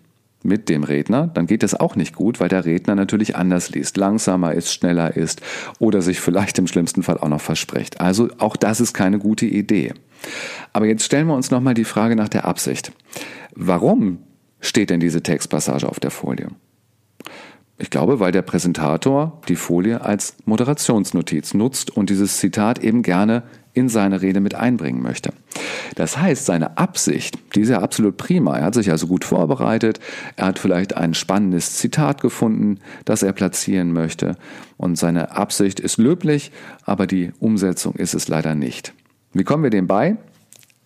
mit 0.44 0.70
dem 0.70 0.84
Redner, 0.84 1.28
dann 1.28 1.48
geht 1.48 1.64
das 1.64 1.74
auch 1.76 1.96
nicht 1.96 2.16
gut, 2.16 2.40
weil 2.40 2.50
der 2.50 2.66
Redner 2.66 2.96
natürlich 2.96 3.36
anders 3.36 3.72
liest, 3.72 3.98
langsamer 3.98 4.54
ist, 4.54 4.74
schneller 4.74 5.16
ist 5.16 5.42
oder 5.80 6.02
sich 6.02 6.22
vielleicht 6.22 6.58
im 6.60 6.68
schlimmsten 6.68 7.04
Fall 7.04 7.18
auch 7.18 7.28
noch 7.28 7.42
verspricht. 7.42 8.00
Also 8.00 8.30
auch 8.38 8.56
das 8.56 8.80
ist 8.80 8.94
keine 8.94 9.20
gute 9.20 9.46
Idee. 9.46 9.94
Aber 10.74 10.86
jetzt 10.86 11.04
stellen 11.04 11.28
wir 11.28 11.36
uns 11.36 11.52
nochmal 11.52 11.74
die 11.74 11.86
Frage 11.86 12.16
nach 12.16 12.30
der 12.30 12.46
Absicht. 12.46 12.92
Warum 13.56 14.20
steht 14.62 14.90
denn 14.90 15.00
diese 15.00 15.24
Textpassage 15.24 15.88
auf 15.88 16.00
der 16.00 16.12
Folie? 16.12 16.48
Ich 17.78 17.90
glaube, 17.90 18.20
weil 18.20 18.34
der 18.34 18.42
Präsentator 18.42 19.42
die 19.48 19.56
Folie 19.56 20.02
als 20.02 20.36
Moderationsnotiz 20.46 21.54
nutzt 21.54 21.96
und 21.96 22.10
dieses 22.10 22.38
Zitat 22.38 22.80
eben 22.80 23.04
gerne 23.04 23.44
in 23.80 23.90
seine 23.90 24.22
Rede 24.22 24.42
mit 24.42 24.56
einbringen 24.56 25.02
möchte. 25.02 25.32
Das 25.96 26.18
heißt, 26.18 26.46
seine 26.46 26.78
Absicht, 26.78 27.40
die 27.56 27.62
ist 27.62 27.70
ja 27.70 27.82
absolut 27.82 28.18
prima. 28.18 28.58
Er 28.58 28.66
hat 28.66 28.74
sich 28.76 28.92
also 28.92 29.08
gut 29.08 29.26
vorbereitet, 29.26 30.00
er 30.36 30.48
hat 30.48 30.60
vielleicht 30.60 30.96
ein 30.96 31.14
spannendes 31.14 31.78
Zitat 31.78 32.22
gefunden, 32.22 32.80
das 33.06 33.24
er 33.24 33.34
platzieren 33.34 33.92
möchte 33.92 34.36
und 34.78 34.98
seine 34.98 35.32
Absicht 35.32 35.80
ist 35.80 35.98
löblich, 35.98 36.52
aber 36.84 37.08
die 37.08 37.32
Umsetzung 37.40 37.96
ist 37.96 38.14
es 38.14 38.28
leider 38.28 38.56
nicht. 38.56 38.94
Wie 39.34 39.44
kommen 39.44 39.64
wir 39.64 39.70
dem 39.70 39.88
bei? 39.88 40.18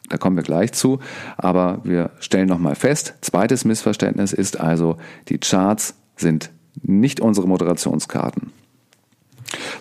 Da 0.10 0.18
kommen 0.18 0.36
wir 0.36 0.44
gleich 0.44 0.74
zu, 0.74 1.00
aber 1.38 1.80
wir 1.84 2.12
stellen 2.20 2.48
nochmal 2.48 2.76
fest, 2.76 3.16
zweites 3.22 3.66
Missverständnis 3.66 4.34
ist 4.34 4.60
also, 4.60 4.98
die 5.30 5.40
Charts 5.40 5.96
sind 6.16 6.52
nicht 6.82 7.20
unsere 7.20 7.48
Moderationskarten. 7.48 8.52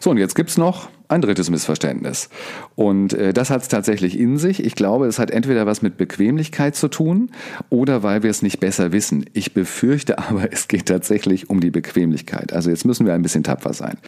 So, 0.00 0.10
und 0.10 0.18
jetzt 0.18 0.34
gibt's 0.34 0.56
noch 0.56 0.88
ein 1.12 1.20
drittes 1.20 1.50
Missverständnis. 1.50 2.28
Und 2.74 3.12
äh, 3.12 3.32
das 3.32 3.50
hat 3.50 3.62
es 3.62 3.68
tatsächlich 3.68 4.18
in 4.18 4.38
sich. 4.38 4.64
Ich 4.64 4.74
glaube, 4.74 5.06
es 5.06 5.18
hat 5.18 5.30
entweder 5.30 5.66
was 5.66 5.82
mit 5.82 5.96
Bequemlichkeit 5.96 6.74
zu 6.74 6.88
tun 6.88 7.30
oder 7.70 8.02
weil 8.02 8.22
wir 8.22 8.30
es 8.30 8.42
nicht 8.42 8.60
besser 8.60 8.92
wissen. 8.92 9.24
Ich 9.32 9.54
befürchte 9.54 10.18
aber, 10.18 10.48
es 10.52 10.68
geht 10.68 10.86
tatsächlich 10.86 11.50
um 11.50 11.60
die 11.60 11.70
Bequemlichkeit. 11.70 12.52
Also 12.52 12.70
jetzt 12.70 12.84
müssen 12.84 13.06
wir 13.06 13.14
ein 13.14 13.22
bisschen 13.22 13.44
tapfer 13.44 13.72
sein. 13.72 13.98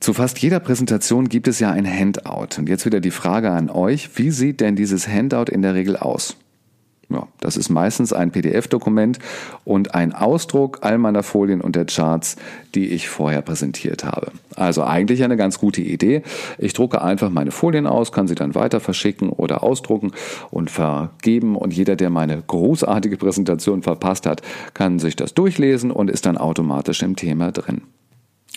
Zu 0.00 0.14
fast 0.14 0.38
jeder 0.40 0.58
Präsentation 0.58 1.28
gibt 1.28 1.46
es 1.46 1.60
ja 1.60 1.70
ein 1.70 1.86
Handout. 1.86 2.58
Und 2.58 2.68
jetzt 2.68 2.84
wieder 2.84 2.98
die 2.98 3.12
Frage 3.12 3.52
an 3.52 3.70
euch, 3.70 4.10
wie 4.16 4.32
sieht 4.32 4.60
denn 4.60 4.74
dieses 4.74 5.06
Handout 5.06 5.44
in 5.52 5.62
der 5.62 5.74
Regel 5.74 5.96
aus? 5.96 6.36
Ja, 7.08 7.28
das 7.40 7.56
ist 7.56 7.68
meistens 7.68 8.12
ein 8.12 8.30
PDF-Dokument 8.30 9.18
und 9.64 9.94
ein 9.94 10.14
Ausdruck 10.14 10.78
all 10.80 10.96
meiner 10.96 11.22
Folien 11.22 11.60
und 11.60 11.76
der 11.76 11.84
Charts, 11.84 12.36
die 12.74 12.88
ich 12.88 13.08
vorher 13.08 13.42
präsentiert 13.42 14.04
habe. 14.04 14.32
Also 14.56 14.82
eigentlich 14.82 15.22
eine 15.22 15.36
ganz 15.36 15.58
gute 15.58 15.82
Idee. 15.82 16.22
Ich 16.58 16.72
drucke 16.72 17.02
einfach 17.02 17.28
meine 17.28 17.50
Folien 17.50 17.86
aus, 17.86 18.12
kann 18.12 18.28
sie 18.28 18.34
dann 18.34 18.54
weiter 18.54 18.80
verschicken 18.80 19.28
oder 19.28 19.62
ausdrucken 19.62 20.12
und 20.50 20.70
vergeben 20.70 21.56
und 21.56 21.74
jeder, 21.74 21.96
der 21.96 22.08
meine 22.08 22.42
großartige 22.46 23.18
Präsentation 23.18 23.82
verpasst 23.82 24.24
hat, 24.24 24.40
kann 24.72 24.98
sich 24.98 25.16
das 25.16 25.34
durchlesen 25.34 25.90
und 25.90 26.10
ist 26.10 26.24
dann 26.24 26.38
automatisch 26.38 27.02
im 27.02 27.16
Thema 27.16 27.52
drin. 27.52 27.82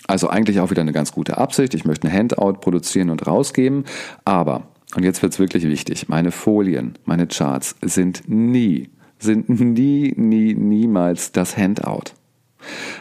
Also 0.06 0.28
eigentlich 0.28 0.60
auch 0.60 0.70
wieder 0.70 0.82
eine 0.82 0.92
ganz 0.92 1.12
gute 1.12 1.36
Absicht. 1.36 1.74
Ich 1.74 1.84
möchte 1.84 2.06
ein 2.06 2.12
Handout 2.12 2.60
produzieren 2.60 3.10
und 3.10 3.26
rausgeben, 3.26 3.84
aber 4.24 4.68
und 4.94 5.02
jetzt 5.02 5.22
wird's 5.22 5.38
wirklich 5.38 5.64
wichtig, 5.64 6.08
meine 6.08 6.30
Folien, 6.30 6.98
meine 7.04 7.26
Charts 7.26 7.76
sind 7.82 8.22
nie, 8.28 8.90
sind 9.18 9.48
nie, 9.48 10.12
nie, 10.16 10.54
niemals 10.54 11.32
das 11.32 11.56
Handout. 11.56 12.12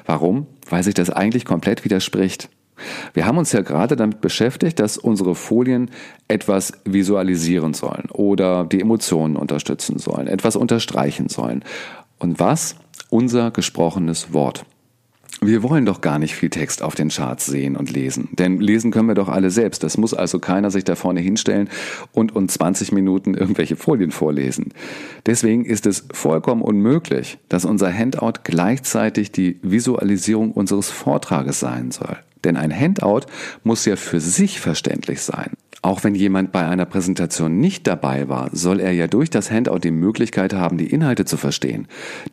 Warum? 0.05 0.47
Weil 0.69 0.83
sich 0.83 0.93
das 0.93 1.09
eigentlich 1.09 1.45
komplett 1.45 1.85
widerspricht. 1.85 2.49
Wir 3.13 3.25
haben 3.25 3.37
uns 3.37 3.51
ja 3.53 3.61
gerade 3.61 3.95
damit 3.95 4.19
beschäftigt, 4.19 4.79
dass 4.79 4.97
unsere 4.97 5.35
Folien 5.35 5.91
etwas 6.27 6.73
visualisieren 6.83 7.73
sollen 7.73 8.09
oder 8.11 8.65
die 8.65 8.81
Emotionen 8.81 9.37
unterstützen 9.37 9.97
sollen, 9.97 10.27
etwas 10.27 10.55
unterstreichen 10.55 11.29
sollen. 11.29 11.63
Und 12.19 12.39
was? 12.39 12.75
Unser 13.09 13.51
gesprochenes 13.51 14.33
Wort. 14.33 14.65
Wir 15.41 15.63
wollen 15.63 15.85
doch 15.85 16.01
gar 16.01 16.17
nicht 16.17 16.33
viel 16.33 16.49
Text 16.49 16.81
auf 16.81 16.95
den 16.95 17.09
Charts 17.09 17.45
sehen 17.45 17.75
und 17.75 17.91
lesen. 17.91 18.29
Denn 18.31 18.59
lesen 18.59 18.91
können 18.91 19.07
wir 19.07 19.15
doch 19.15 19.27
alle 19.29 19.51
selbst. 19.51 19.83
Das 19.83 19.97
muss 19.97 20.13
also 20.13 20.39
keiner 20.39 20.71
sich 20.71 20.85
da 20.85 20.95
vorne 20.95 21.19
hinstellen 21.19 21.69
und 22.13 22.35
uns 22.35 22.53
20 22.53 22.91
Minuten 22.93 23.33
irgendwelche 23.33 23.75
Folien 23.75 24.11
vorlesen. 24.11 24.73
Deswegen 25.25 25.65
ist 25.65 25.85
es 25.85 26.05
vollkommen 26.11 26.61
unmöglich, 26.61 27.37
dass 27.49 27.65
unser 27.65 27.93
Handout 27.93 28.41
gleichzeitig 28.43 29.31
die 29.31 29.59
Visualisierung 29.61 30.51
unseres 30.51 30.89
Vortrages 30.89 31.59
sein 31.59 31.91
soll. 31.91 32.17
Denn 32.45 32.55
ein 32.55 32.73
Handout 32.73 33.21
muss 33.63 33.85
ja 33.85 33.95
für 33.95 34.19
sich 34.19 34.59
verständlich 34.59 35.21
sein. 35.21 35.51
Auch 35.85 36.03
wenn 36.03 36.15
jemand 36.15 36.51
bei 36.51 36.65
einer 36.65 36.87
Präsentation 36.87 37.59
nicht 37.59 37.85
dabei 37.85 38.27
war, 38.27 38.49
soll 38.51 38.79
er 38.79 38.91
ja 38.91 39.05
durch 39.05 39.29
das 39.29 39.51
Handout 39.51 39.77
die 39.83 39.91
Möglichkeit 39.91 40.51
haben, 40.51 40.79
die 40.79 40.87
Inhalte 40.87 41.25
zu 41.25 41.37
verstehen, 41.37 41.87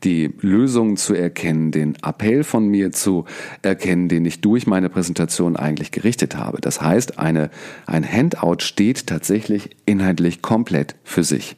die 0.04 0.30
Lösungen 0.40 0.96
zu 0.96 1.12
erkennen, 1.12 1.70
den 1.70 1.96
Appell 2.02 2.44
von 2.44 2.66
mir 2.66 2.92
zu 2.92 3.26
erkennen, 3.60 4.08
den 4.08 4.24
ich 4.24 4.40
durch 4.40 4.66
meine 4.66 4.88
Präsentation 4.88 5.56
eigentlich 5.56 5.90
gerichtet 5.90 6.34
habe. 6.34 6.62
Das 6.62 6.80
heißt, 6.80 7.18
eine, 7.18 7.50
ein 7.84 8.10
Handout 8.10 8.60
steht 8.60 9.06
tatsächlich 9.06 9.76
inhaltlich 9.84 10.40
komplett 10.40 10.94
für 11.04 11.22
sich. 11.22 11.56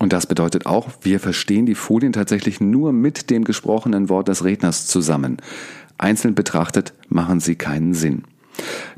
Und 0.00 0.12
das 0.12 0.26
bedeutet 0.26 0.66
auch, 0.66 0.88
wir 1.02 1.20
verstehen 1.20 1.66
die 1.66 1.76
Folien 1.76 2.12
tatsächlich 2.12 2.60
nur 2.60 2.92
mit 2.92 3.30
dem 3.30 3.44
gesprochenen 3.44 4.08
Wort 4.08 4.26
des 4.26 4.42
Redners 4.42 4.88
zusammen. 4.88 5.36
Einzeln 5.98 6.34
betrachtet 6.34 6.94
machen 7.08 7.38
sie 7.38 7.54
keinen 7.54 7.94
Sinn. 7.94 8.24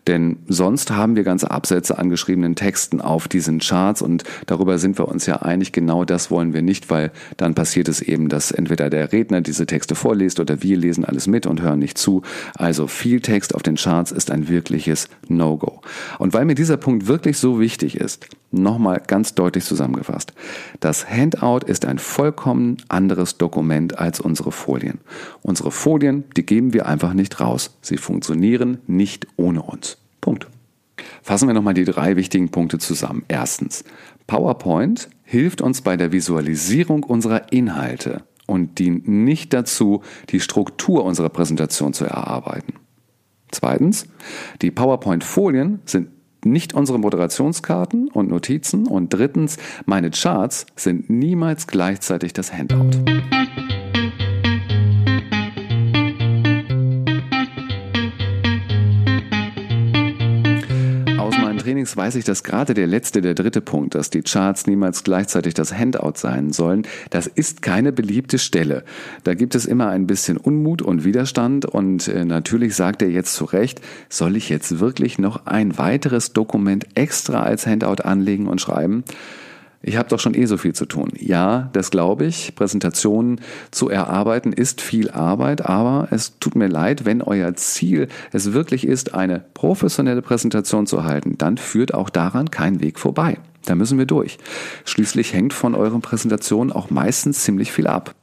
Denn 0.06 0.38
sonst 0.48 0.90
haben 0.90 1.16
wir 1.16 1.24
ganze 1.24 1.50
Absätze 1.50 1.98
an 1.98 2.10
geschriebenen 2.10 2.54
Texten 2.54 3.00
auf 3.00 3.28
diesen 3.28 3.58
Charts 3.60 4.02
und 4.02 4.24
darüber 4.46 4.78
sind 4.78 4.98
wir 4.98 5.08
uns 5.08 5.26
ja 5.26 5.36
einig, 5.36 5.72
genau 5.72 6.04
das 6.04 6.30
wollen 6.30 6.54
wir 6.54 6.62
nicht, 6.62 6.90
weil 6.90 7.10
dann 7.36 7.54
passiert 7.54 7.88
es 7.88 8.00
eben, 8.00 8.28
dass 8.28 8.50
entweder 8.50 8.90
der 8.90 9.12
Redner 9.12 9.40
diese 9.40 9.66
Texte 9.66 9.94
vorliest 9.94 10.40
oder 10.40 10.62
wir 10.62 10.76
lesen 10.76 11.04
alles 11.04 11.26
mit 11.26 11.46
und 11.46 11.62
hören 11.62 11.78
nicht 11.78 11.98
zu. 11.98 12.22
Also 12.54 12.86
viel 12.86 13.20
Text 13.20 13.54
auf 13.54 13.62
den 13.62 13.76
Charts 13.76 14.12
ist 14.12 14.30
ein 14.30 14.48
wirkliches 14.48 15.08
No-Go. 15.28 15.80
Und 16.18 16.32
weil 16.32 16.44
mir 16.44 16.54
dieser 16.54 16.76
Punkt 16.76 17.06
wirklich 17.06 17.38
so 17.38 17.60
wichtig 17.60 17.96
ist, 17.96 18.26
nochmal 18.50 19.02
ganz 19.06 19.34
deutlich 19.34 19.64
zusammengefasst. 19.64 20.32
Das 20.80 21.08
Handout 21.08 21.66
ist 21.66 21.84
ein 21.84 21.98
vollkommen 21.98 22.78
anderes 22.88 23.38
Dokument 23.38 23.98
als 23.98 24.20
unsere 24.20 24.52
Folien. 24.52 24.98
Unsere 25.42 25.70
Folien, 25.70 26.24
die 26.36 26.44
geben 26.44 26.72
wir 26.72 26.86
einfach 26.86 27.12
nicht 27.12 27.40
raus. 27.40 27.76
Sie 27.80 27.96
funktionieren 27.96 28.78
nicht 28.86 29.26
ohne 29.36 29.62
uns. 29.62 29.89
Punkt. 30.20 30.46
Fassen 31.22 31.48
wir 31.48 31.54
nochmal 31.54 31.74
die 31.74 31.84
drei 31.84 32.16
wichtigen 32.16 32.50
Punkte 32.50 32.78
zusammen. 32.78 33.24
Erstens, 33.28 33.84
PowerPoint 34.26 35.08
hilft 35.24 35.60
uns 35.60 35.80
bei 35.80 35.96
der 35.96 36.12
Visualisierung 36.12 37.04
unserer 37.04 37.52
Inhalte 37.52 38.22
und 38.46 38.78
dient 38.78 39.08
nicht 39.08 39.52
dazu, 39.52 40.02
die 40.30 40.40
Struktur 40.40 41.04
unserer 41.04 41.28
Präsentation 41.28 41.92
zu 41.92 42.04
erarbeiten. 42.04 42.74
Zweitens, 43.50 44.06
die 44.62 44.70
PowerPoint-Folien 44.70 45.80
sind 45.84 46.08
nicht 46.44 46.74
unsere 46.74 46.98
Moderationskarten 46.98 48.08
und 48.08 48.30
Notizen. 48.30 48.86
Und 48.86 49.12
drittens, 49.12 49.58
meine 49.86 50.10
Charts 50.10 50.66
sind 50.76 51.10
niemals 51.10 51.66
gleichzeitig 51.66 52.32
das 52.32 52.52
Handout. 52.52 52.90
Trainings 61.70 61.96
weiß 61.96 62.16
ich, 62.16 62.24
dass 62.24 62.42
gerade 62.42 62.74
der 62.74 62.88
letzte, 62.88 63.20
der 63.20 63.34
dritte 63.34 63.60
Punkt, 63.60 63.94
dass 63.94 64.10
die 64.10 64.22
Charts 64.22 64.66
niemals 64.66 65.04
gleichzeitig 65.04 65.54
das 65.54 65.72
Handout 65.72 66.14
sein 66.16 66.52
sollen, 66.52 66.82
das 67.10 67.28
ist 67.28 67.62
keine 67.62 67.92
beliebte 67.92 68.40
Stelle. 68.40 68.82
Da 69.22 69.34
gibt 69.34 69.54
es 69.54 69.66
immer 69.66 69.88
ein 69.88 70.08
bisschen 70.08 70.36
Unmut 70.36 70.82
und 70.82 71.04
Widerstand 71.04 71.66
und 71.66 72.08
äh, 72.08 72.24
natürlich 72.24 72.74
sagt 72.74 73.02
er 73.02 73.08
jetzt 73.08 73.34
zu 73.34 73.44
Recht, 73.44 73.80
soll 74.08 74.34
ich 74.34 74.48
jetzt 74.48 74.80
wirklich 74.80 75.20
noch 75.20 75.46
ein 75.46 75.78
weiteres 75.78 76.32
Dokument 76.32 76.86
extra 76.96 77.44
als 77.44 77.68
Handout 77.68 78.02
anlegen 78.02 78.48
und 78.48 78.60
schreiben? 78.60 79.04
Ich 79.82 79.96
habe 79.96 80.10
doch 80.10 80.20
schon 80.20 80.34
eh 80.34 80.44
so 80.44 80.58
viel 80.58 80.74
zu 80.74 80.84
tun. 80.84 81.10
Ja, 81.18 81.70
das 81.72 81.90
glaube 81.90 82.26
ich. 82.26 82.54
Präsentationen 82.54 83.40
zu 83.70 83.88
erarbeiten 83.88 84.52
ist 84.52 84.82
viel 84.82 85.10
Arbeit, 85.10 85.64
aber 85.64 86.08
es 86.10 86.38
tut 86.38 86.54
mir 86.54 86.68
leid, 86.68 87.06
wenn 87.06 87.22
euer 87.22 87.54
Ziel 87.54 88.08
es 88.30 88.52
wirklich 88.52 88.86
ist, 88.86 89.14
eine 89.14 89.42
professionelle 89.54 90.20
Präsentation 90.20 90.86
zu 90.86 91.04
halten, 91.04 91.38
dann 91.38 91.56
führt 91.56 91.94
auch 91.94 92.10
daran 92.10 92.50
kein 92.50 92.80
Weg 92.80 92.98
vorbei. 92.98 93.38
Da 93.64 93.74
müssen 93.74 93.98
wir 93.98 94.06
durch. 94.06 94.38
Schließlich 94.84 95.32
hängt 95.32 95.54
von 95.54 95.74
euren 95.74 96.02
Präsentationen 96.02 96.72
auch 96.72 96.90
meistens 96.90 97.42
ziemlich 97.42 97.72
viel 97.72 97.86
ab. 97.86 98.14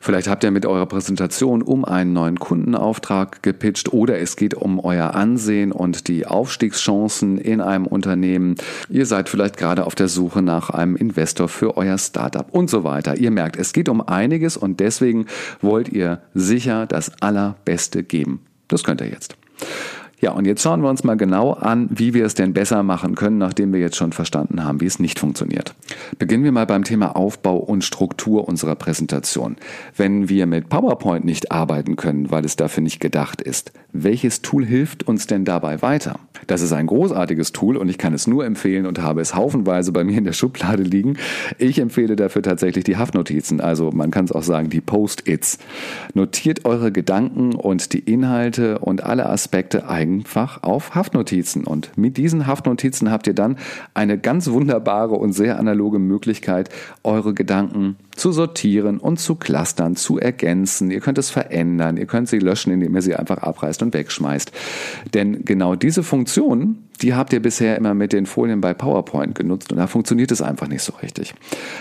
Vielleicht 0.00 0.28
habt 0.28 0.44
ihr 0.44 0.50
mit 0.50 0.66
eurer 0.66 0.86
Präsentation 0.86 1.62
um 1.62 1.84
einen 1.84 2.12
neuen 2.12 2.38
Kundenauftrag 2.38 3.42
gepitcht 3.42 3.92
oder 3.92 4.18
es 4.18 4.36
geht 4.36 4.54
um 4.54 4.78
euer 4.80 5.14
Ansehen 5.14 5.72
und 5.72 6.08
die 6.08 6.26
Aufstiegschancen 6.26 7.38
in 7.38 7.60
einem 7.60 7.86
Unternehmen. 7.86 8.54
Ihr 8.88 9.06
seid 9.06 9.28
vielleicht 9.28 9.56
gerade 9.56 9.86
auf 9.86 9.94
der 9.94 10.08
Suche 10.08 10.42
nach 10.42 10.70
einem 10.70 10.96
Investor 10.96 11.48
für 11.48 11.76
euer 11.76 11.98
Startup 11.98 12.46
und 12.50 12.70
so 12.70 12.84
weiter. 12.84 13.16
Ihr 13.16 13.30
merkt, 13.30 13.56
es 13.56 13.72
geht 13.72 13.88
um 13.88 14.00
einiges 14.00 14.56
und 14.56 14.80
deswegen 14.80 15.26
wollt 15.60 15.88
ihr 15.88 16.20
sicher 16.34 16.86
das 16.86 17.20
Allerbeste 17.20 18.02
geben. 18.02 18.40
Das 18.68 18.84
könnt 18.84 19.00
ihr 19.00 19.08
jetzt. 19.08 19.36
Ja, 20.20 20.32
und 20.32 20.46
jetzt 20.46 20.62
schauen 20.62 20.82
wir 20.82 20.90
uns 20.90 21.02
mal 21.02 21.16
genau 21.16 21.52
an, 21.52 21.88
wie 21.90 22.12
wir 22.12 22.26
es 22.26 22.34
denn 22.34 22.52
besser 22.52 22.82
machen 22.82 23.14
können, 23.14 23.38
nachdem 23.38 23.72
wir 23.72 23.80
jetzt 23.80 23.96
schon 23.96 24.12
verstanden 24.12 24.62
haben, 24.62 24.80
wie 24.80 24.86
es 24.86 24.98
nicht 24.98 25.18
funktioniert. 25.18 25.74
Beginnen 26.18 26.44
wir 26.44 26.52
mal 26.52 26.66
beim 26.66 26.84
Thema 26.84 27.16
Aufbau 27.16 27.56
und 27.56 27.84
Struktur 27.84 28.46
unserer 28.46 28.74
Präsentation. 28.74 29.56
Wenn 29.96 30.28
wir 30.28 30.46
mit 30.46 30.68
PowerPoint 30.68 31.24
nicht 31.24 31.50
arbeiten 31.50 31.96
können, 31.96 32.30
weil 32.30 32.44
es 32.44 32.56
dafür 32.56 32.82
nicht 32.82 33.00
gedacht 33.00 33.40
ist, 33.40 33.72
welches 33.92 34.42
Tool 34.42 34.66
hilft 34.66 35.08
uns 35.08 35.26
denn 35.26 35.46
dabei 35.46 35.80
weiter? 35.80 36.20
Das 36.46 36.62
ist 36.62 36.72
ein 36.72 36.86
großartiges 36.86 37.52
Tool 37.52 37.76
und 37.76 37.88
ich 37.88 37.98
kann 37.98 38.14
es 38.14 38.26
nur 38.26 38.44
empfehlen 38.44 38.86
und 38.86 39.02
habe 39.02 39.20
es 39.20 39.34
haufenweise 39.34 39.92
bei 39.92 40.04
mir 40.04 40.18
in 40.18 40.24
der 40.24 40.32
Schublade 40.32 40.82
liegen. 40.82 41.16
Ich 41.58 41.78
empfehle 41.78 42.16
dafür 42.16 42.42
tatsächlich 42.42 42.84
die 42.84 42.96
Haftnotizen, 42.96 43.60
also 43.60 43.90
man 43.90 44.10
kann 44.10 44.24
es 44.24 44.32
auch 44.32 44.42
sagen 44.42 44.70
die 44.70 44.80
Post-its. 44.80 45.58
Notiert 46.14 46.64
eure 46.64 46.92
Gedanken 46.92 47.54
und 47.54 47.92
die 47.92 48.00
Inhalte 48.00 48.78
und 48.78 49.04
alle 49.04 49.28
Aspekte 49.28 49.88
einfach 49.88 50.62
auf 50.62 50.94
Haftnotizen. 50.94 51.64
Und 51.64 51.96
mit 51.96 52.16
diesen 52.16 52.46
Haftnotizen 52.46 53.10
habt 53.10 53.26
ihr 53.26 53.34
dann 53.34 53.56
eine 53.94 54.18
ganz 54.18 54.50
wunderbare 54.50 55.14
und 55.14 55.32
sehr 55.32 55.58
analoge 55.58 55.98
Möglichkeit, 55.98 56.68
eure 57.04 57.34
Gedanken 57.34 57.96
sortieren 58.32 58.98
und 58.98 59.18
zu 59.18 59.34
clustern, 59.34 59.96
zu 59.96 60.18
ergänzen. 60.18 60.90
Ihr 60.90 61.00
könnt 61.00 61.18
es 61.18 61.30
verändern, 61.30 61.96
ihr 61.96 62.06
könnt 62.06 62.28
sie 62.28 62.38
löschen, 62.38 62.72
indem 62.72 62.94
ihr 62.94 63.02
sie 63.02 63.16
einfach 63.16 63.38
abreißt 63.38 63.82
und 63.82 63.94
wegschmeißt. 63.94 64.52
Denn 65.14 65.44
genau 65.44 65.74
diese 65.74 66.02
Funktion, 66.02 66.84
die 67.02 67.14
habt 67.14 67.32
ihr 67.32 67.40
bisher 67.40 67.76
immer 67.76 67.94
mit 67.94 68.12
den 68.12 68.26
Folien 68.26 68.60
bei 68.60 68.74
PowerPoint 68.74 69.34
genutzt 69.34 69.72
und 69.72 69.78
da 69.78 69.86
funktioniert 69.86 70.30
es 70.30 70.42
einfach 70.42 70.68
nicht 70.68 70.82
so 70.82 70.92
richtig. 71.02 71.34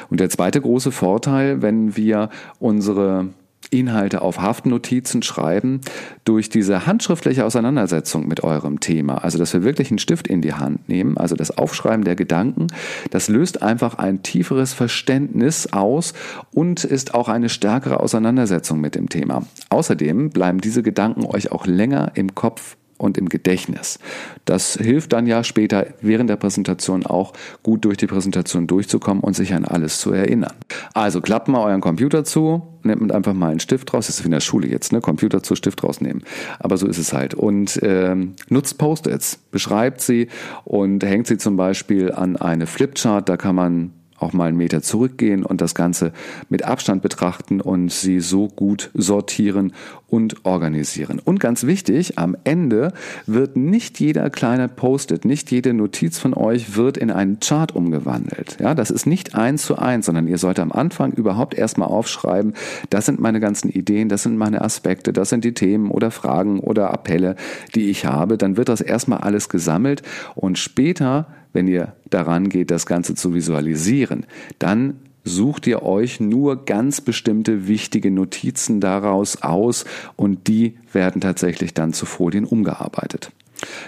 Und 0.10 0.20
der 0.20 0.30
zweite 0.30 0.62
große 0.62 0.92
Vorteil, 0.92 1.62
wenn 1.62 1.98
wir 1.98 2.30
unsere 2.60 3.28
Inhalte 3.72 4.22
auf 4.22 4.42
Haftnotizen 4.42 5.22
schreiben 5.22 5.82
durch 6.26 6.50
diese 6.50 6.88
handschriftliche 6.88 7.46
Auseinandersetzung 7.46 8.28
mit 8.28 8.44
eurem 8.44 8.80
Thema. 8.80 9.24
Also, 9.24 9.38
dass 9.38 9.54
wir 9.54 9.64
wirklich 9.64 9.92
einen 9.92 10.00
Stift 10.00 10.28
in 10.28 10.42
die 10.42 10.54
Hand 10.54 10.90
nehmen, 10.90 11.18
also 11.18 11.36
das 11.36 11.56
Aufschreiben 11.58 12.04
der 12.04 12.16
Gedanken, 12.16 12.68
das 13.12 13.30
löst 13.30 13.62
einfach 13.62 13.96
ein 13.96 14.24
tieferes 14.24 14.74
Verständnis 14.74 15.72
aus 15.72 16.14
und 16.52 16.84
ist 16.84 17.14
auch 17.14 17.30
eine 17.30 17.50
stärkere 17.50 18.00
Auseinandersetzung 18.00 18.82
mit 18.82 18.96
dem 18.96 19.10
Thema. 19.10 19.44
Außerdem 19.70 20.32
bleiben 20.32 20.62
diese 20.62 20.82
Gedanken 20.82 21.26
euch 21.26 21.52
auch 21.52 21.68
länger 21.68 22.12
im 22.16 22.34
Kopf 22.34 22.76
und 23.00 23.18
im 23.18 23.30
Gedächtnis. 23.30 23.98
Das 24.46 24.76
hilft 24.76 25.14
dann 25.14 25.26
ja 25.26 25.44
später 25.44 25.88
während 26.02 26.30
der 26.30 26.36
Präsentation 26.36 27.06
auch 27.06 27.34
gut 27.64 27.86
durch 27.86 27.98
die 27.98 28.08
Präsentation 28.08 28.68
durchzukommen 28.68 29.24
und 29.24 29.36
sich 29.36 29.54
an 29.54 29.66
alles 29.66 30.00
zu 30.00 30.12
erinnern. 30.12 30.54
Also 30.94 31.22
klappt 31.22 31.48
mal 31.48 31.64
euren 31.64 31.82
Computer 31.82 32.24
zu, 32.24 32.62
nehmt 32.84 33.12
einfach 33.12 33.34
mal 33.34 33.52
einen 33.52 33.60
Stift 33.60 33.94
raus. 33.94 34.08
Das 34.08 34.18
ist 34.18 34.24
wie 34.24 34.28
in 34.28 34.32
der 34.32 34.40
Schule 34.42 34.68
jetzt, 34.68 34.92
ne? 34.92 35.02
Computer 35.02 35.42
zu 35.42 35.56
Stift 35.56 35.84
rausnehmen. 35.84 36.24
Aber 36.60 36.78
so 36.78 36.88
ist 36.88 36.98
es 36.98 37.14
halt. 37.14 37.34
Und 37.34 37.80
ähm, 37.82 38.36
nutzt 38.50 38.78
Post-its, 38.78 39.38
beschreibt 39.52 40.02
sie 40.02 40.28
und 40.66 41.04
hängt 41.04 41.28
sie 41.28 41.38
zum 41.38 41.58
Beispiel 41.58 42.12
an 42.12 42.36
eine 42.36 42.68
Flipchart. 42.68 43.30
Da 43.30 43.38
kann 43.38 43.56
man 43.56 43.94
auch 44.20 44.34
mal 44.34 44.50
einen 44.50 44.58
Meter 44.58 44.82
zurückgehen 44.82 45.44
und 45.44 45.62
das 45.62 45.76
Ganze 45.76 46.12
mit 46.50 46.64
Abstand 46.64 47.02
betrachten 47.02 47.62
und 47.62 47.92
sie 47.92 48.20
so 48.20 48.48
gut 48.48 48.92
sortieren 48.94 49.74
und 50.10 50.46
organisieren. 50.46 51.20
Und 51.24 51.40
ganz 51.40 51.66
wichtig, 51.66 52.18
am 52.18 52.36
Ende 52.44 52.94
wird 53.26 53.56
nicht 53.56 54.00
jeder 54.00 54.30
kleine 54.30 54.68
Post-it, 54.68 55.26
nicht 55.26 55.52
jede 55.52 55.74
Notiz 55.74 56.20
von 56.20 56.34
euch 56.34 56.76
wird 56.76 56.98
in 56.98 57.12
einen 57.12 57.40
Chart 57.40 57.76
umgewandelt. 57.76 58.58
Ja, 58.60 58.76
das 58.76 58.92
ist 58.92 59.06
nicht 59.06 59.36
eins 59.36 59.64
zu 59.64 59.78
eins, 59.78 60.06
sondern 60.06 60.28
ihr 60.28 60.38
sollt 60.38 60.60
am 60.60 60.72
Anfang 60.72 61.12
überhaupt 61.12 61.54
erstmal 61.54 61.88
aufschreiben, 61.88 62.54
das 62.90 63.06
sind 63.06 63.20
meine 63.20 63.40
ganzen 63.40 63.70
Ideen, 63.70 64.10
das 64.10 64.24
sind 64.24 64.38
meine 64.38 64.62
Aspekte, 64.62 65.14
das 65.14 65.30
sind 65.30 65.44
die 65.44 65.54
Themen 65.54 65.92
oder 65.92 66.12
Fragen 66.12 66.60
oder 66.60 66.92
Appelle, 66.92 67.36
die 67.76 67.90
ich 67.90 68.06
habe. 68.06 68.38
Dann 68.38 68.58
wird 68.58 68.70
das 68.70 68.82
erstmal 68.82 69.20
alles 69.20 69.50
gesammelt 69.50 70.02
und 70.36 70.58
später 70.58 71.28
wenn 71.54 71.68
ihr 71.68 71.94
daran 72.10 72.50
geht, 72.50 72.72
das 72.72 72.86
Ganze 72.86 73.16
zu 73.16 73.34
visualisieren, 73.34 74.26
dann 74.60 75.00
sucht 75.30 75.68
ihr 75.68 75.84
euch 75.84 76.20
nur 76.20 76.66
ganz 76.66 77.02
bestimmte 77.02 77.68
wichtige 77.68 78.12
Notizen 78.12 78.82
daraus 78.82 79.42
aus 79.42 79.86
und 80.16 80.48
die 80.48 80.78
werden 80.92 81.22
tatsächlich 81.22 81.74
dann 81.74 81.94
zu 81.94 82.06
Folien 82.06 82.46
umgearbeitet. 82.46 83.32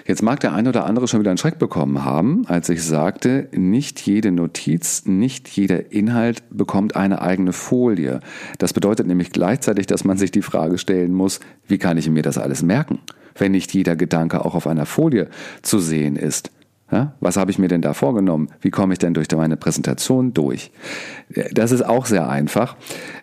Jetzt 0.05 0.21
mag 0.21 0.39
der 0.41 0.53
eine 0.53 0.69
oder 0.69 0.85
andere 0.85 1.07
schon 1.07 1.21
wieder 1.21 1.31
einen 1.31 1.37
Schreck 1.37 1.57
bekommen 1.57 2.03
haben, 2.03 2.45
als 2.47 2.69
ich 2.69 2.83
sagte, 2.83 3.47
nicht 3.53 4.01
jede 4.01 4.31
Notiz, 4.31 5.05
nicht 5.05 5.47
jeder 5.47 5.91
Inhalt 5.91 6.43
bekommt 6.49 6.95
eine 6.95 7.21
eigene 7.21 7.53
Folie. 7.53 8.19
Das 8.57 8.73
bedeutet 8.73 9.07
nämlich 9.07 9.31
gleichzeitig, 9.31 9.87
dass 9.87 10.03
man 10.03 10.17
sich 10.17 10.31
die 10.31 10.41
Frage 10.41 10.77
stellen 10.77 11.13
muss, 11.13 11.39
wie 11.67 11.77
kann 11.77 11.97
ich 11.97 12.09
mir 12.09 12.23
das 12.23 12.37
alles 12.37 12.63
merken, 12.63 12.99
wenn 13.37 13.53
nicht 13.53 13.73
jeder 13.73 13.95
Gedanke 13.95 14.43
auch 14.43 14.55
auf 14.55 14.67
einer 14.67 14.85
Folie 14.85 15.29
zu 15.61 15.79
sehen 15.79 16.17
ist. 16.17 16.51
Ja, 16.91 17.13
was 17.21 17.37
habe 17.37 17.51
ich 17.51 17.59
mir 17.59 17.69
denn 17.69 17.81
da 17.81 17.93
vorgenommen? 17.93 18.49
Wie 18.59 18.69
komme 18.69 18.93
ich 18.93 18.99
denn 18.99 19.13
durch 19.13 19.27
meine 19.31 19.55
Präsentation 19.55 20.33
durch? 20.33 20.71
Das 21.53 21.71
ist 21.71 21.83
auch 21.83 22.05
sehr 22.05 22.29
einfach. 22.29 22.75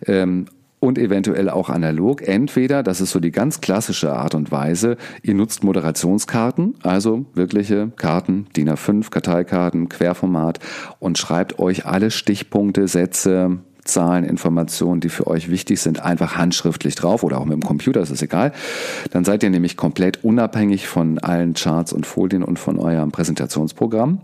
Ähm, 0.07 0.46
und 0.81 0.98
eventuell 0.98 1.50
auch 1.50 1.70
analog. 1.70 2.22
Entweder, 2.22 2.83
das 2.83 3.00
ist 3.00 3.11
so 3.11 3.20
die 3.20 3.33
ganz 3.33 3.61
klassische 3.61 4.12
Art 4.12 4.35
und 4.35 4.52
Weise, 4.52 4.96
ihr 5.22 5.35
nutzt 5.35 5.64
Moderationskarten, 5.64 6.74
also 6.83 7.26
wirkliche 7.35 7.90
Karten, 7.96 8.46
DIN 8.57 8.70
A5, 8.70 9.11
Karteikarten, 9.11 9.88
Querformat 9.88 10.61
und 10.98 11.18
schreibt 11.18 11.59
euch 11.59 11.87
alle 11.87 12.11
Stichpunkte, 12.11 12.87
Sätze, 12.87 13.59
Zahlen, 13.88 14.24
Informationen, 14.24 15.01
die 15.01 15.09
für 15.09 15.27
euch 15.27 15.51
wichtig 15.51 15.81
sind, 15.81 16.01
einfach 16.01 16.37
handschriftlich 16.37 16.94
drauf 16.94 17.22
oder 17.22 17.40
auch 17.40 17.44
mit 17.44 17.55
dem 17.55 17.62
Computer, 17.62 18.01
das 18.01 18.11
ist 18.11 18.22
egal. 18.22 18.53
Dann 19.11 19.24
seid 19.24 19.42
ihr 19.42 19.51
nämlich 19.51 19.77
komplett 19.77 20.24
unabhängig 20.24 20.87
von 20.87 21.18
allen 21.18 21.55
Charts 21.55 21.92
und 21.92 22.07
Folien 22.07 22.42
und 22.42 22.59
von 22.59 22.79
eurem 22.79 23.11
Präsentationsprogramm. 23.11 24.20